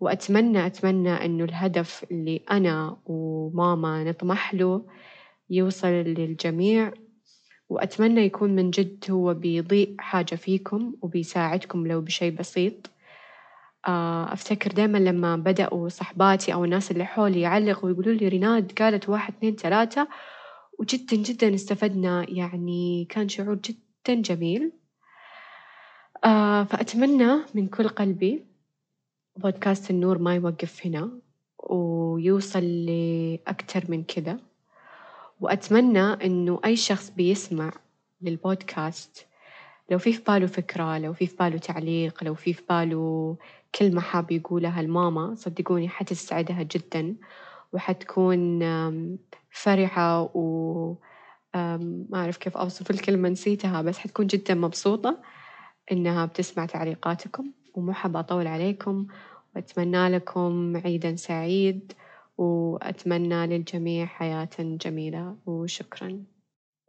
وأتمنى 0.00 0.66
أتمنى 0.66 1.24
إنه 1.24 1.44
الهدف 1.44 2.04
اللي 2.10 2.42
أنا 2.50 2.96
وماما 3.06 4.04
نطمح 4.04 4.54
له 4.54 4.86
يوصل 5.50 5.88
للجميع. 5.88 6.92
وأتمنى 7.68 8.20
يكون 8.20 8.56
من 8.56 8.70
جد 8.70 9.04
هو 9.10 9.34
بيضيء 9.34 9.94
حاجة 9.98 10.34
فيكم 10.34 10.94
وبيساعدكم 11.02 11.86
لو 11.86 12.00
بشي 12.00 12.30
بسيط. 12.30 12.90
آه، 13.88 14.32
أفتكر 14.32 14.72
دايما 14.72 14.98
لما 14.98 15.36
بدأوا 15.36 15.88
صحباتي 15.88 16.52
أو 16.54 16.64
الناس 16.64 16.90
اللي 16.90 17.04
حولي 17.04 17.40
يعلقوا 17.40 17.88
ويقولوا 17.88 18.14
لي 18.14 18.28
ريناد 18.28 18.72
قالت 18.78 19.08
واحد 19.08 19.34
اثنين 19.34 19.56
ثلاثة 19.56 20.08
وجدا 20.78 21.16
جدا 21.16 21.54
استفدنا 21.54 22.26
يعني 22.30 23.04
كان 23.04 23.28
شعور 23.28 23.54
جدا 23.54 24.22
جميل. 24.22 24.72
آه 26.24 26.64
فأتمنى 26.64 27.44
من 27.54 27.66
كل 27.68 27.88
قلبي 27.88 28.46
بودكاست 29.36 29.90
النور 29.90 30.18
ما 30.18 30.34
يوقف 30.34 30.86
هنا 30.86 31.10
ويوصل 31.58 32.64
لأكتر 32.86 33.84
من 33.88 34.04
كذا. 34.04 34.40
وأتمنى 35.40 36.00
إنه 36.00 36.60
أي 36.64 36.76
شخص 36.76 37.10
بيسمع 37.10 37.72
للبودكاست 38.22 39.26
لو 39.90 39.98
في 39.98 40.12
في 40.12 40.22
باله 40.22 40.46
فكرة 40.46 40.98
لو 40.98 41.12
في 41.12 41.26
في 41.26 41.36
باله 41.36 41.58
تعليق 41.58 42.24
لو 42.24 42.34
في 42.34 42.52
في 42.52 42.62
باله 42.68 43.36
كلمة 43.74 44.00
حاب 44.00 44.32
يقولها 44.32 44.80
الماما 44.80 45.34
صدقوني 45.34 45.88
حتسعدها 45.88 46.62
جدا. 46.62 47.16
وحتكون 47.76 48.60
فرحة 49.50 50.22
و 50.22 50.94
ما 51.54 52.14
أعرف 52.14 52.36
كيف 52.36 52.56
أوصف 52.56 52.90
الكلمة 52.90 53.28
نسيتها 53.28 53.82
بس 53.82 53.98
حتكون 53.98 54.26
جدا 54.26 54.54
مبسوطة 54.54 55.22
إنها 55.92 56.26
بتسمع 56.26 56.66
تعليقاتكم 56.66 57.52
ومو 57.74 57.92
حابة 57.92 58.20
أطول 58.20 58.46
عليكم. 58.46 59.06
وأتمنى 59.56 60.08
لكم 60.08 60.76
عيدا 60.84 61.16
سعيد 61.16 61.92
وأتمنى 62.38 63.46
للجميع 63.46 64.06
حياة 64.06 64.48
جميلة 64.60 65.36
وشكرا. 65.46 66.24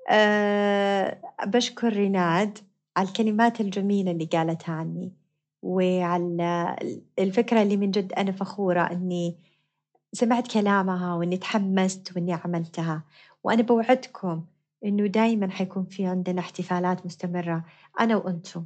أه 0.10 1.22
بشكر 1.46 1.94
ريناد 1.94 2.58
على 2.98 3.08
الكلمات 3.08 3.62
الجميلة 3.62 4.12
اللي 4.12 4.26
قالتها 4.26 4.76
عني 4.76 5.12
وعلى 5.62 6.76
الفكرة 7.20 7.62
اللي 7.62 7.78
من 7.78 7.92
جد 7.92 8.14
أنا 8.14 8.32
فخورة 8.32 8.82
أني 8.82 9.38
سمعت 10.14 10.48
كلامها 10.52 11.14
وإني 11.14 11.38
تحمست 11.38 12.12
وإني 12.16 12.34
عملتها. 12.34 13.04
وأنا 13.44 13.62
بوعدكم 13.62 14.46
إنه 14.86 15.08
دايما 15.08 15.50
حيكون 15.52 15.86
في 15.86 16.06
عندنا 16.06 16.40
احتفالات 16.40 17.06
مستمرة 17.06 17.66
أنا 18.00 18.16
وأنتم. 18.16 18.66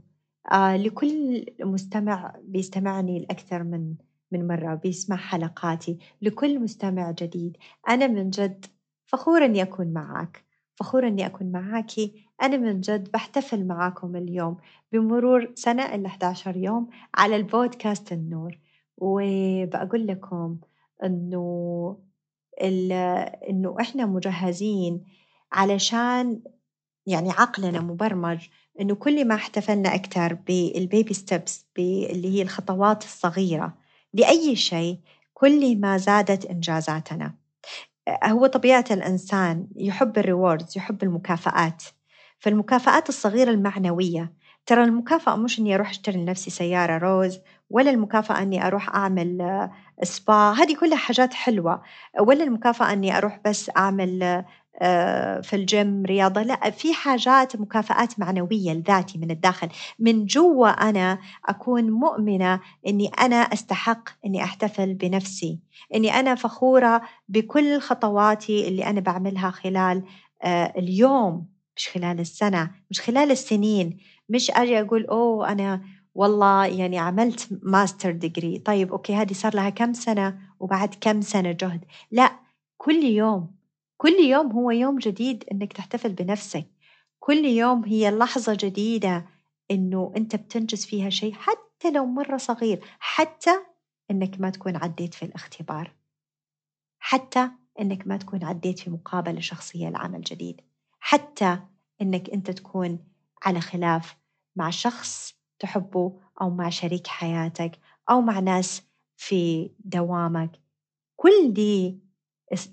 آه 0.52 0.78
لكل 0.78 1.46
مستمع 1.60 2.36
بيستمعني 2.44 3.20
لأكثر 3.20 3.64
من 3.64 3.96
من 4.32 4.48
مرة 4.48 4.76
بيسمع 4.76 5.16
حلقاتي. 5.18 5.98
لكل 6.22 6.60
مستمع 6.60 7.12
جديد 7.12 7.58
أنا 7.90 8.08
من 8.08 8.30
جد 8.30 8.66
فخورة 9.06 9.46
إني 9.46 9.62
أكون 9.62 9.94
معك 9.94 10.44
فخورة 10.76 11.08
إني 11.08 11.26
أكون 11.26 11.52
معاكي. 11.52 12.26
أنا 12.42 12.58
من 12.58 12.82
جد 12.82 13.12
بحتفل 13.12 13.68
معاكم 13.68 14.16
اليوم 14.16 14.58
بمرور 14.92 15.52
سنة 15.56 15.96
إلا 15.96 16.08
11 16.08 16.58
يوم 16.58 16.90
على 17.16 17.36
البودكاست 17.36 18.12
النور. 18.12 18.58
وبقول 18.98 20.08
لكم 20.08 20.58
إنه 21.04 21.98
إنه 23.50 23.76
إحنا 23.82 24.06
مجهزين 24.06 25.04
علشان 25.52 26.42
يعني 27.06 27.30
عقلنا 27.32 27.82
مبرمج 27.82 28.48
إنه 28.80 28.96
كل 28.96 29.28
ما 29.28 29.36
احتفلنا 29.36 29.96
أكثر 29.96 30.34
بال 30.34 30.60
baby 30.60 31.14
steps 31.14 31.66
اللي 31.78 32.28
هي 32.38 32.42
الخطوات 32.42 33.04
الصغيرة 33.04 33.78
لأي 34.14 34.56
شيء 34.56 35.00
كل 35.34 35.80
ما 35.80 35.98
زادت 35.98 36.46
إنجازاتنا. 36.46 37.36
هو 38.24 38.46
طبيعة 38.48 38.86
الإنسان 38.92 39.68
يحب 39.76 40.18
ال 40.18 40.25
rewards 40.25 40.78
يحب 40.78 41.04
المكافآت. 41.04 41.84
فالمكافآت 42.40 43.10
الصغيرة 43.10 43.52
المعنوية 43.52 44.34
ترى 44.66 44.84
المكافأة 44.84 45.36
مش 45.36 45.60
إني 45.60 45.76
أروح 45.76 45.90
أشتري 45.90 46.18
لنفسي 46.18 46.50
سيارة 46.50 46.98
Rolls 46.98 47.40
ولا 47.72 47.92
المكافأة 47.92 48.42
إني 48.42 48.68
أروح 48.68 48.96
أعمل 48.96 49.70
سبا 50.04 50.52
هذه 50.52 50.76
كلها 50.76 50.98
حاجات 50.98 51.34
حلوة. 51.34 51.82
ولا 52.20 52.44
المكافأة 52.44 52.94
إني 52.94 53.18
أروح 53.18 53.40
بس 53.46 53.72
أعمل 53.78 54.44
آه، 54.82 55.42
في 55.42 55.56
الجيم 55.56 56.04
رياضة؟ 56.06 56.42
لا 56.42 56.70
في 56.70 56.94
حاجات 56.94 57.56
مكافآت 57.56 58.20
معنوية 58.20 58.74
لذاتي 58.74 59.18
من 59.18 59.32
الداخل. 59.32 59.70
من 60.00 60.26
جوا 60.26 60.68
أنا 60.68 61.20
أكون 61.46 61.92
مؤمنة 61.92 62.60
أني 62.88 63.08
أنا 63.08 63.36
أستحق 63.36 64.10
أني 64.26 64.44
أحتفل 64.44 64.94
بنفسي. 64.94 65.60
أني 65.96 66.20
أنا 66.20 66.36
فخورة 66.36 67.02
بكل 67.30 67.80
خطواتي 67.80 68.68
اللي 68.68 68.86
أنا 68.86 69.00
بعملها 69.00 69.50
خلال 69.52 70.04
آه، 70.44 70.74
اليوم 70.78 71.48
مش 71.76 71.90
خلال 71.90 72.20
السنة 72.20 72.72
مش 72.92 73.02
خلال 73.02 73.32
السنين. 73.32 73.98
مش 74.30 74.52
أجي 74.52 74.82
أقول 74.82 75.06
oh 75.06 75.52
أنا 75.52 75.82
والله 76.16 76.66
يعني 76.66 77.00
عملت 77.00 77.50
master 77.64 78.12
degree 78.12 78.60
طيب 78.60 78.92
okay 78.92 79.16
هذه 79.16 79.34
صار 79.34 79.56
لها 79.56 79.70
كم 79.70 79.94
سنة؟ 79.94 80.40
وبعد 80.60 80.96
كم 81.02 81.22
سنة 81.22 81.52
جهد؟ 81.52 81.86
لا 82.12 82.40
كل 82.78 83.04
يوم. 83.04 83.56
كل 83.98 84.14
يوم 84.14 84.52
هو 84.52 84.72
يوم 84.72 84.98
جديد 84.98 85.44
إنك 85.52 85.74
تحتفل 85.74 86.14
بنفسك. 86.14 86.68
كل 87.20 87.46
يوم 87.46 87.86
هي 87.86 88.12
لحظة 88.12 88.58
جديدة 88.60 89.26
إنه 89.72 90.14
أنت 90.18 90.36
بتنجز 90.36 90.86
فيها 90.86 91.10
شيء 91.10 91.34
حتى 91.34 91.92
لو 91.92 92.06
مرة 92.06 92.38
صغير 92.38 92.84
حتى 93.00 93.52
إنك 94.12 94.42
ما 94.42 94.50
تكون 94.50 94.76
عديت 94.76 95.14
في 95.14 95.26
الاختبار. 95.26 95.94
حتى 97.00 97.50
إنك 97.80 98.08
ما 98.08 98.18
تكون 98.18 98.44
عديت 98.44 98.80
في 98.80 98.90
مقابلة 98.90 99.40
شخصية 99.40 99.90
لعمل 99.90 100.22
جديد. 100.22 100.62
حتى 101.00 101.60
إنك 102.02 102.30
أنت 102.30 102.52
تكون 102.52 103.00
على 103.44 103.62
خلاف 103.62 104.18
مع 104.56 104.70
شخص 104.70 105.41
تحبه 105.62 106.20
أو 106.42 106.50
مع 106.50 106.70
شريك 106.70 107.08
حياتك 107.08 107.80
أو 108.10 108.22
مع 108.22 108.40
ناس 108.40 108.84
في 109.18 109.72
دوامك. 109.80 110.52
كل 111.16 111.54
دي 111.54 112.00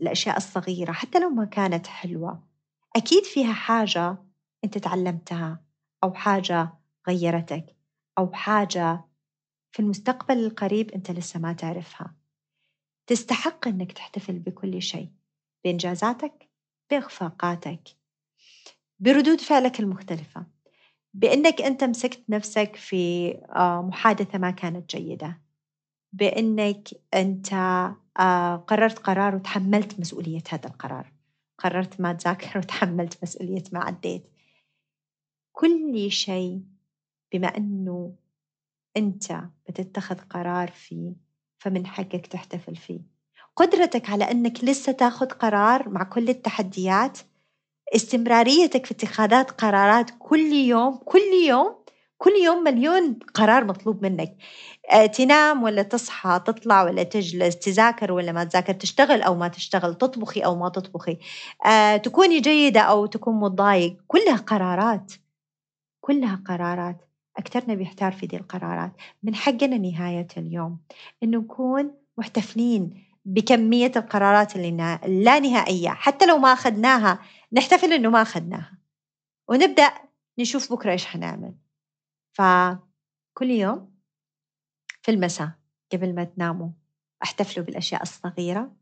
الأشياء 0.03 0.37
الصغيرة 0.37 0.93
حتى 0.93 1.19
لو 1.19 1.29
ما 1.29 1.45
كانت 1.45 1.87
حلوة 1.87 2.43
أكيد 2.97 3.25
فيها 3.25 3.53
حاجة 3.53 4.17
أنت 4.65 4.79
تعلمتها 4.79 5.65
أو 6.05 6.15
حاجة 6.15 6.73
غيرتك 7.09 7.77
أو 8.19 8.33
حاجة 8.33 9.05
في 9.73 9.81
المستقبل 9.81 10.39
القريب 10.39 10.91
أنت 10.91 11.11
لسه 11.11 11.41
ما 11.41 11.53
تعرفها. 11.53 12.15
تستحق 13.07 13.69
أنك 13.69 13.93
تحتفل 13.93 14.39
بكل 14.39 14.83
شيء 14.83 15.13
بإنجازاتك 15.65 16.49
بإخفاقاتك 16.91 17.89
بردود 18.99 19.41
فعلك 19.41 19.81
المختلفة. 19.81 20.47
بأنك 21.15 21.63
أنت 21.63 21.85
مسكت 21.85 22.31
نفسك 22.31 22.77
في 22.77 23.31
آه، 23.57 23.83
محادثة 23.83 24.39
ما 24.39 24.51
كانت 24.51 24.97
جيدة. 24.97 25.41
بأنك 26.13 26.89
أنت 27.15 27.53
آه، 28.19 28.57
قررت 28.57 28.99
قرار 28.99 29.35
وتحملت 29.35 30.01
مسؤولية 30.01 30.43
هذا 30.51 30.67
القرار. 30.69 31.13
قررت 31.59 32.01
ما 32.01 32.13
تذاكر 32.13 32.59
وتحملت 32.59 33.19
مسؤولية 33.23 33.65
ما 33.73 33.81
عديت. 33.81 34.31
كل 35.53 36.11
شيء 36.11 36.63
بما 37.33 37.57
أنه 37.57 38.15
أنت 38.97 39.41
بتتخذ 39.69 40.19
قرار 40.19 40.71
فيه 40.71 41.13
فمن 41.59 41.87
حقك 41.87 42.27
تحتفل 42.27 42.77
فيه. 42.77 43.01
قدرتك 43.57 44.11
على 44.11 44.31
أنك 44.31 44.65
لسه 44.65 44.93
تاخذ 44.93 45.27
قرار 45.27 45.89
مع 45.89 46.03
كل 46.03 46.29
التحديات 46.29 47.19
استمراريتك 47.95 48.87
في 48.87 48.93
اتخاذات 48.93 49.51
قرارات 49.51 50.11
كل 50.19 50.53
يوم 50.53 50.97
كل 50.97 51.21
يوم 51.49 51.79
كل 52.19 52.33
يوم 52.45 52.65
مليون 52.65 53.19
قرار 53.35 53.65
مطلوب 53.65 54.03
منك. 54.03 54.37
آه، 54.93 55.07
تنام 55.07 55.63
ولا 55.63 55.83
تصحى 55.83 56.41
تطلع 56.47 56.83
ولا 56.83 57.03
تجلس 57.03 57.57
تذاكر 57.59 58.13
ولا 58.13 58.33
ما 58.33 58.45
تذاكر 58.45 58.73
تشتغل 58.73 59.23
أو 59.23 59.35
ما 59.35 59.49
تشتغل 59.49 59.95
تطبخي 59.95 60.41
أو 60.41 60.57
ما 60.57 60.69
تطبخي. 60.69 61.19
آه، 61.67 61.97
تكوني 61.97 62.41
جيدة 62.41 62.81
أو 62.81 63.07
تكون 63.07 63.41
متضايق 63.41 63.97
كلها 64.07 64.37
قرارات. 64.37 65.13
كلها 66.01 66.43
قرارات. 66.47 66.97
أكثرنا 67.37 67.75
بيحتار 67.75 68.13
في 68.13 68.27
دي 68.27 68.37
القرارات. 68.37 68.93
من 69.23 69.35
حقنا 69.35 69.79
نهاية 69.79 70.29
اليوم 70.37 70.79
إنه 71.23 71.39
نكون 71.39 71.95
محتفلين 72.19 73.05
بكمية 73.25 73.93
القرارات 73.97 74.57
اللي 74.57 74.99
لا 75.07 75.39
نهائية. 75.39 75.89
حتى 75.89 76.27
لو 76.27 76.39
ما 76.39 76.53
أخذناها 76.53 77.19
نحتفل 77.53 77.93
إنه 77.93 78.11
ما 78.11 78.23
أخذناها. 78.23 78.79
ونبدأ 79.49 79.93
نشوف 80.39 80.73
بكرة 80.73 80.93
إيش 80.93 81.07
حنعمل. 81.07 81.55
فكل 82.33 83.51
يوم 83.51 83.99
في 85.03 85.11
المساء 85.11 85.51
قبل 85.93 86.15
ما 86.15 86.25
تناموا 86.25 86.71
أحتفلوا 87.23 87.67
بالأشياء 87.67 88.03
الصغيرة 88.03 88.73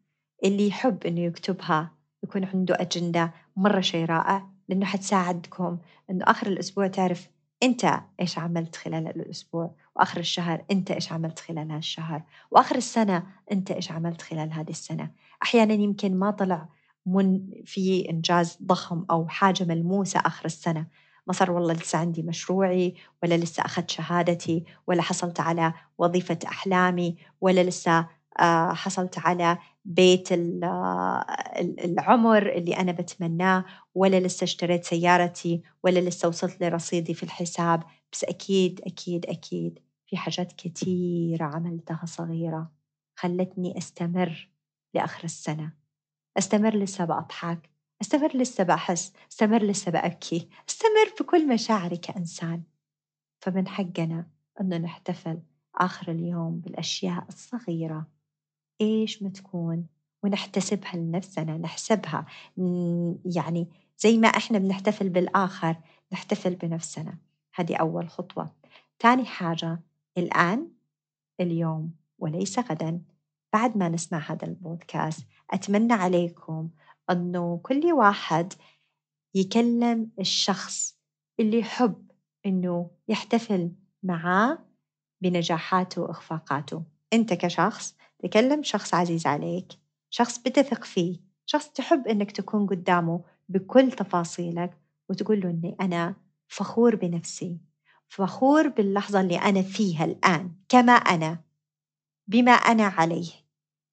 اللي 0.45 0.69
يحب 0.69 1.07
إنه 1.07 1.21
يكتبها 1.21 1.97
يكون 2.25 2.45
عنده 2.45 2.75
أجندة 2.81 3.33
مرة 3.57 3.81
شيء 3.81 4.05
رائع 4.05 4.51
لأنه 4.69 4.87
حتساعدكم 4.87 5.79
إنه 6.11 6.25
آخر 6.25 6.47
الأسبوع 6.47 6.87
تعرف 6.87 7.29
أنت 7.63 8.01
إيش 8.21 8.39
عملت 8.39 8.77
خلال 8.77 9.07
الأسبوع 9.07 9.75
وآخر 9.97 10.21
الشهر 10.21 10.65
أنت 10.71 10.91
إيش 10.91 11.13
عملت 11.13 11.39
خلال 11.39 11.71
هالشهر 11.71 12.23
وآخر 12.51 12.77
السنة 12.77 13.27
أنت 13.53 13.71
إيش 13.71 13.93
عملت 13.93 14.23
خلال 14.23 14.53
هذه 14.53 14.71
السنة. 14.71 15.11
أحيانا 15.43 15.75
يمكن 15.75 16.19
ما 16.19 16.31
طلع 16.31 16.69
من 17.07 17.51
في 17.65 18.11
إنجاز 18.11 18.59
ضخم 18.63 19.05
أو 19.11 19.29
حاجة 19.29 19.65
ملموسة 19.65 20.21
آخر 20.21 20.45
السنة. 20.47 20.87
ما 21.27 21.33
صار 21.33 21.51
والله 21.51 21.75
لسه 21.75 21.99
عندي 21.99 22.23
مشروعي 22.23 22.95
ولا 23.23 23.35
لسه 23.37 23.63
أخذت 23.65 23.91
شهادتي 23.91 24.65
ولا 24.87 25.03
حصلت 25.03 25.41
على 25.41 25.73
وظيفة 25.99 26.39
أحلامي 26.47 27.17
ولا 27.41 27.65
لسه 27.65 28.07
آه، 28.41 28.73
حصلت 28.73 29.19
على 29.19 29.59
بيت 29.85 30.29
العمر 31.85 32.53
اللي 32.53 32.77
أنا 32.77 32.93
بتمناه 32.93 33.65
ولا 33.95 34.21
لسه 34.21 34.45
اشتريت 34.45 34.85
سيارتي 34.85 35.63
ولا 35.85 36.01
لسه 36.01 36.29
وصلت 36.29 36.61
لرصيدي 36.63 37.15
في 37.15 37.23
الحساب. 37.23 37.83
بس 38.13 38.25
أكيد 38.25 38.81
أكيد 38.87 39.27
أكيد 39.27 39.79
في 40.07 40.17
حاجات 40.17 40.53
كثيرة 40.53 41.45
عملتها 41.45 42.03
صغيرة 42.07 42.71
خلتني 43.17 43.79
أستمر 43.79 44.49
لآخر 44.95 45.25
السنة. 45.25 45.86
أستمر 46.39 46.77
لسه 46.77 47.05
بأضحك 47.05 47.71
أستمر 48.01 48.37
لسه 48.37 48.65
بأحس 48.65 49.13
أستمر 49.31 49.63
لسه 49.63 49.91
بأبكي 49.91 50.49
أستمر 50.69 51.15
بكل 51.21 51.49
مشاعري 51.49 51.97
كإنسان. 51.97 52.63
فمن 53.41 53.69
حقنا 53.69 54.27
أنه 54.61 54.77
نحتفل 54.77 55.39
آخر 55.75 56.13
اليوم 56.13 56.61
بالأشياء 56.61 57.25
الصغيرة. 57.29 58.07
إيش 58.81 59.23
ما 59.23 59.29
تكون 59.29 59.87
ونحتسبها 60.23 60.97
لنفسنا 60.97 61.59
نحسبها 61.59 62.27
يعني 63.25 63.69
زي 63.99 64.19
ما 64.19 64.29
إحنا 64.29 64.59
بنحتفل 64.59 65.09
بالآخر 65.09 65.77
نحتفل 66.13 66.55
بنفسنا. 66.55 67.19
هذه 67.55 67.77
أول 67.77 68.09
خطوة. 68.09 68.53
ثاني 69.01 69.25
حاجة 69.25 69.81
الآن 70.19 70.69
اليوم 71.41 71.95
وليس 72.19 72.59
غدا. 72.59 73.01
بعد 73.57 73.77
ما 73.77 73.89
نسمع 73.89 74.19
هذا 74.19 74.47
البودكاست 74.47 75.27
أتمنى 75.51 75.93
عليكم 75.93 76.71
أنه 77.11 77.61
كل 77.63 77.93
واحد 77.93 78.53
يكلم 79.35 80.11
الشخص 80.21 80.99
اللي 81.41 81.59
يحب 81.59 82.11
أنه 82.47 82.91
يحتفل 83.09 83.73
معاه 84.03 84.59
بنجاحاته 85.21 86.03
وإخفاقاته. 86.03 86.83
أنت 87.13 87.35
كشخص 87.35 87.97
تكلم 88.19 88.63
شخص 88.63 88.95
عزيز 88.95 89.27
عليك 89.27 89.73
شخص 90.11 90.39
بتثق 90.39 90.85
فيه 90.85 91.21
شخص 91.47 91.69
تحب 91.69 92.09
أنك 92.09 92.33
تكون 92.33 92.67
قدامه 92.67 93.25
بكل 93.49 93.93
تفاصيلك 93.93 94.79
وتقول 95.09 95.41
له 95.41 95.51
أني 95.51 95.77
أنا 95.81 96.15
فخور 96.49 96.97
بنفسي 96.97 97.59
فخور 98.09 98.69
باللحظة 98.69 99.21
اللي 99.21 99.39
أنا 99.39 99.63
فيها 99.63 100.05
الآن 100.05 100.53
كما 100.69 100.93
أنا 100.93 101.41
بما 102.29 102.53
أنا 102.53 102.85
عليه. 102.85 103.46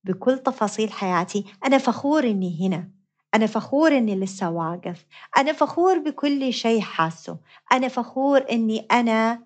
بكل 0.04 0.40
تفاصيل 0.40 0.92
حياتي. 0.92 1.46
أنا 1.66 1.78
فخور 1.78 2.24
إني 2.24 2.68
هنا. 2.68 2.90
أنا 3.36 3.46
فخور 3.48 3.98
إني 3.98 4.16
لسه 4.16 4.50
واقف. 4.50 5.06
أنا 5.38 5.54
فخور 5.54 6.00
بكل 6.00 6.54
شيء 6.54 6.82
حاسه. 6.82 7.38
أنا 7.72 7.88
فخور 7.88 8.46
إني 8.52 8.80
أنا 8.80 9.46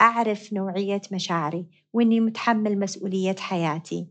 أعرف 0.00 0.52
نوعية 0.52 1.02
مشاعري 1.12 1.66
وإني 1.92 2.20
متحمل 2.20 2.78
مسؤولية 2.78 3.36
حياتي 3.38 4.06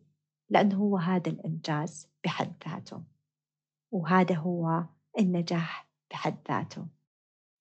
لأنه 0.50 0.76
هو 0.76 0.98
هذا 0.98 1.30
الإنجاز 1.30 2.08
بحد 2.24 2.54
ذاته. 2.70 3.02
وهذا 3.92 4.36
هو 4.36 4.84
النجاح 5.20 5.88
بحد 6.12 6.36
ذاته. 6.50 6.86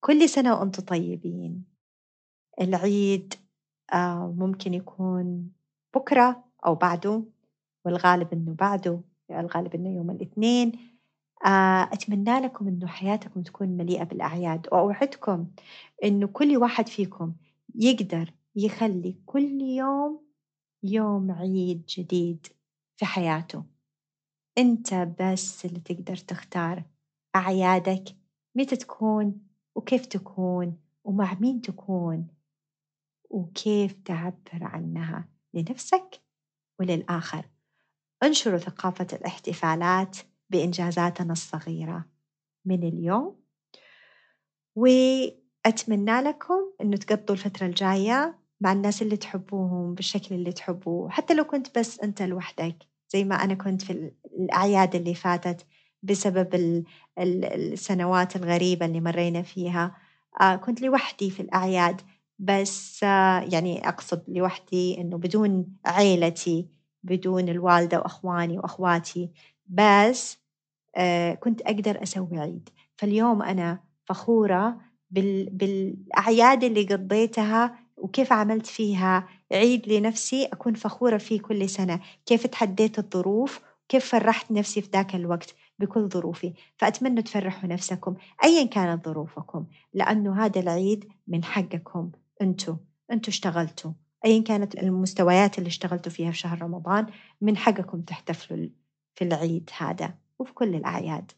كل 0.00 0.28
سنة 0.28 0.54
وأنتم 0.54 0.82
طيبين. 0.82 1.64
العيد 2.60 3.34
آه، 3.92 4.34
ممكن 4.38 4.74
يكون 4.74 5.52
بكرة 5.94 6.44
أو 6.66 6.74
بعده. 6.74 7.24
والغالب 7.84 8.32
إنه 8.32 8.52
بعده 8.54 9.00
الغالب 9.30 9.74
إنه 9.74 9.88
يوم 9.96 10.10
الاثنين. 10.10 10.72
آه، 11.44 11.82
أتمنى 11.92 12.40
لكم 12.40 12.68
إنه 12.68 12.86
حياتكم 12.86 13.42
تكون 13.42 13.68
مليئة 13.68 14.04
بالأعياد. 14.04 14.66
وأوعدكم 14.72 15.46
إنه 16.04 16.26
كل 16.26 16.56
واحد 16.56 16.88
فيكم 16.88 17.34
يقدر 17.74 18.32
يخلي 18.56 19.16
كل 19.26 19.60
يوم 19.62 20.26
يوم 20.82 21.30
عيد 21.30 21.86
جديد 21.86 22.46
في 22.96 23.04
حياته. 23.06 23.64
أنت 24.58 24.94
بس 24.94 25.64
اللي 25.64 25.80
تقدر 25.80 26.16
تختار 26.16 26.84
أعيادك 27.36 28.04
متى 28.56 28.76
تكون 28.76 29.40
وكيف 29.74 30.06
تكون 30.06 30.78
ومع 31.04 31.34
مين 31.40 31.60
تكون 31.60 32.26
وكيف 33.30 33.92
تعبر 33.92 34.64
عنها 34.64 35.28
لنفسك 35.54 36.20
وللآخر. 36.80 37.46
انشروا 38.22 38.58
ثقافة 38.58 39.06
الاحتفالات 39.12 40.16
بإنجازاتنا 40.50 41.32
الصغيرة 41.32 42.04
من 42.64 42.82
اليوم. 42.82 43.42
وأتمنى 44.76 46.20
لكم 46.20 46.72
أنه 46.80 46.96
تقضوا 46.96 47.34
الفترة 47.36 47.66
الجاية 47.66 48.38
مع 48.60 48.72
الناس 48.72 49.02
اللي 49.02 49.16
تحبوهم 49.16 49.94
بالشكل 49.94 50.34
اللي 50.34 50.52
تحبوه. 50.52 51.10
حتى 51.10 51.34
لو 51.34 51.44
كنت 51.44 51.78
بس 51.78 52.00
أنت 52.00 52.22
لوحدك 52.22 52.76
زي 53.08 53.24
ما 53.24 53.34
أنا 53.34 53.54
كنت 53.54 53.82
في 53.82 54.12
الأعياد 54.38 54.94
اللي 54.94 55.14
فاتت 55.14 55.66
بسبب 56.02 56.84
السنوات 57.18 58.36
الغريبة 58.36 58.86
اللي 58.86 59.00
مرينا 59.00 59.42
فيها. 59.42 59.96
آه، 60.40 60.56
كنت 60.56 60.82
لوحدي 60.82 61.30
في 61.30 61.40
الأعياد 61.40 62.00
بس 62.38 63.04
آه، 63.04 63.40
يعني 63.52 63.88
أقصد 63.88 64.22
لوحدي 64.28 65.00
إنه 65.00 65.18
بدون 65.18 65.76
عيلتي. 65.86 66.68
بدون 67.04 67.48
الوالدة 67.48 67.98
وأخواني 67.98 68.58
وأخواتي. 68.58 69.30
بس 69.66 70.38
آه، 70.96 71.34
كنت 71.34 71.62
أقدر 71.62 72.02
أسوي 72.02 72.38
عيد. 72.38 72.68
فاليوم 72.96 73.42
أنا 73.42 73.78
فخورة 74.04 74.80
بال... 75.10 75.50
بالأعياد 75.50 76.64
اللي 76.64 76.82
قضيتها 76.82 77.78
وكيف 77.96 78.32
عملت 78.32 78.66
فيها. 78.66 79.28
عيد 79.52 79.88
لنفسي 79.88 80.44
أكون 80.44 80.74
فخورة 80.74 81.16
فيه 81.18 81.40
كل 81.40 81.68
سنة. 81.68 82.00
كيف 82.26 82.46
تحديت 82.46 82.98
الظروف 82.98 83.60
كيف 83.88 84.06
فرحت 84.06 84.50
نفسي 84.52 84.82
في 84.82 84.88
ذاك 84.92 85.14
الوقت 85.14 85.54
بكل 85.78 86.08
ظروفي. 86.08 86.52
فأتمنى 86.76 87.22
تفرحوا 87.22 87.68
نفسكم 87.68 88.14
أيا 88.44 88.66
كانت 88.66 89.04
ظروفكم 89.04 89.66
لأنه 89.94 90.44
هذا 90.44 90.60
العيد 90.60 91.08
من 91.28 91.44
حقكم. 91.44 92.10
أنتوا 92.42 92.74
أنتوا 93.12 93.32
اشتغلتوا. 93.32 93.92
أيا 94.24 94.42
كانت 94.42 94.74
المستويات 94.74 95.58
اللي 95.58 95.68
اشتغلتوا 95.68 96.12
فيها 96.12 96.30
في 96.30 96.38
شهر 96.38 96.62
رمضان 96.62 97.06
من 97.40 97.56
حقكم 97.56 98.00
تحتفلوا 98.00 98.68
في 99.14 99.24
العيد 99.24 99.70
هذا 99.78 100.14
وفي 100.38 100.52
كل 100.54 100.74
الأعياد. 100.74 101.32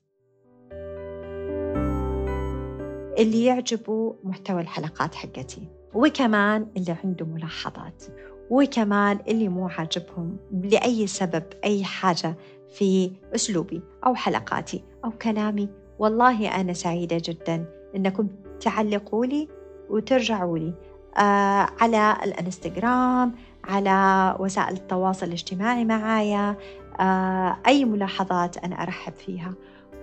اللي 3.19 3.45
يعجبوا 3.45 4.15
محتوى 4.25 4.61
الحلقات 4.61 5.15
حقتي 5.15 5.69
وكمان 5.95 6.67
اللي 6.77 6.97
عنده 7.05 7.27
ملاحظات 7.27 8.05
وكمان 8.51 9.19
اللي 9.29 9.49
مو 9.49 9.69
عاجبهم 9.69 10.37
لأي 10.53 11.07
سبب 11.07 11.45
أي 11.65 11.85
حاجة 11.85 12.35
في 12.71 13.13
أسلوبي 13.35 13.83
أو 14.07 14.15
حلقاتي 14.15 14.85
أو 15.05 15.11
كلامي. 15.11 15.69
والله 15.99 16.61
أنا 16.61 16.73
سعيدة 16.73 17.23
جدا 17.25 17.67
أنكم 17.97 18.29
تعلقوا 18.61 19.27
لي 19.27 19.49
وترجعوا 19.91 20.59
لي. 20.59 20.75
على 21.17 22.17
الانستغرام 22.25 23.35
على 23.65 24.37
وسائل 24.39 24.75
التواصل 24.75 25.27
الاجتماعي 25.27 25.85
معايا. 25.85 26.57
آه 27.01 27.57
أي 27.67 27.85
ملاحظات 27.85 28.57
أنا 28.57 28.83
أرحب 28.83 29.13
فيها. 29.13 29.55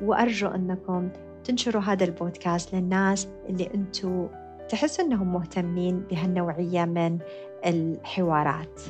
وأرجو 0.01 0.47
أنكم 0.47 1.09
تنشروا 1.43 1.81
هذا 1.81 2.03
البودكاست 2.03 2.75
للناس 2.75 3.27
اللي 3.49 3.69
أنتوا 3.73 4.27
تحسوا 4.69 5.05
أنهم 5.05 5.33
مهتمين 5.33 5.99
بهالنوعية 5.99 6.85
من 6.85 7.19
الحوارات. 7.65 8.81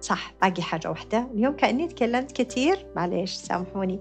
صح 0.00 0.32
باقي 0.42 0.62
حاجة 0.62 0.90
واحدة. 0.90 1.26
اليوم 1.34 1.56
كأني 1.56 1.88
تكلمت 1.88 2.32
كثير 2.32 2.86
معليش 2.96 3.30
سامحوني. 3.30 4.00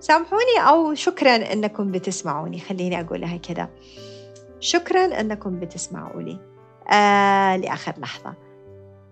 سامحوني 0.00 0.68
أو 0.68 0.94
شكرا 0.94 1.52
أنكم 1.52 1.92
بتسمعوني. 1.92 2.58
خليني 2.58 3.00
أقولها 3.00 3.36
كذا. 3.36 3.68
شكرا 4.60 5.20
أنكم 5.20 5.60
بتسمعوا 5.60 6.22
لي. 6.22 6.38
آه 6.92 7.56
لآخر 7.56 7.92
لحظة. 7.98 8.34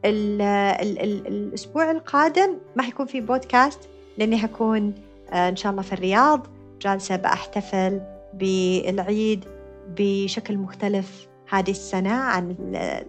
ال 0.05 0.43
ال 0.43 0.99
ال 0.99 1.27
الأسبوع 1.27 1.91
القادم 1.91 2.59
ما 2.77 2.83
حيكون 2.83 3.07
في 3.07 3.21
بودكاست 3.21 3.81
لأني 4.19 4.45
هكون 4.45 4.95
آه 5.33 5.49
إن 5.49 5.57
شاء 5.57 5.73
الله 5.73 5.83
في 5.83 5.93
الرياض. 5.93 6.47
جالسة 6.81 7.17
بأحتفل 7.17 8.01
بالعيد 8.35 9.45
بشكل 9.99 10.57
مختلف 10.57 11.29
هذه 11.51 11.71
السنة 11.71 12.13
عن 12.13 12.57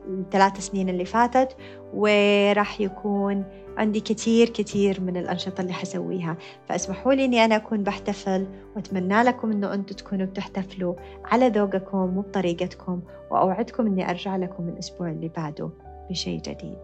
الثلاث 0.08 0.60
سنين 0.60 0.90
اللي 0.90 1.06
فاتت. 1.06 1.58
وراح 1.94 2.82
يكون 2.82 3.44
عندي 3.78 4.00
كثير 4.00 4.50
كثير 4.50 5.02
من 5.02 5.18
الأنشطة 5.18 5.62
اللي 5.62 5.74
حسويها. 5.74 6.38
فاسمحوا 6.70 7.14
لي 7.14 7.26
أني 7.26 7.46
أنا 7.46 7.56
أكون 7.56 7.84
بحتفل 7.84 8.48
وأتمنى 8.76 9.24
لكم 9.24 9.52
أنه 9.52 9.74
أنتم 9.74 9.96
تكونوا 9.96 10.26
بتحتفلوا 10.26 10.96
على 11.26 11.48
ذوقكم 11.48 12.18
وبطريقتكم 12.18 13.02
وأوعدكم 13.32 13.88
أني 13.88 14.10
أرجع 14.10 14.36
لكم 14.36 14.70
الأسبوع 14.70 15.10
اللي 15.10 15.32
بعده 15.38 15.70
بشيء 16.10 16.42
جديد. 16.42 16.80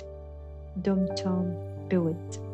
دمتم 0.78 1.54
بود. 1.92 2.45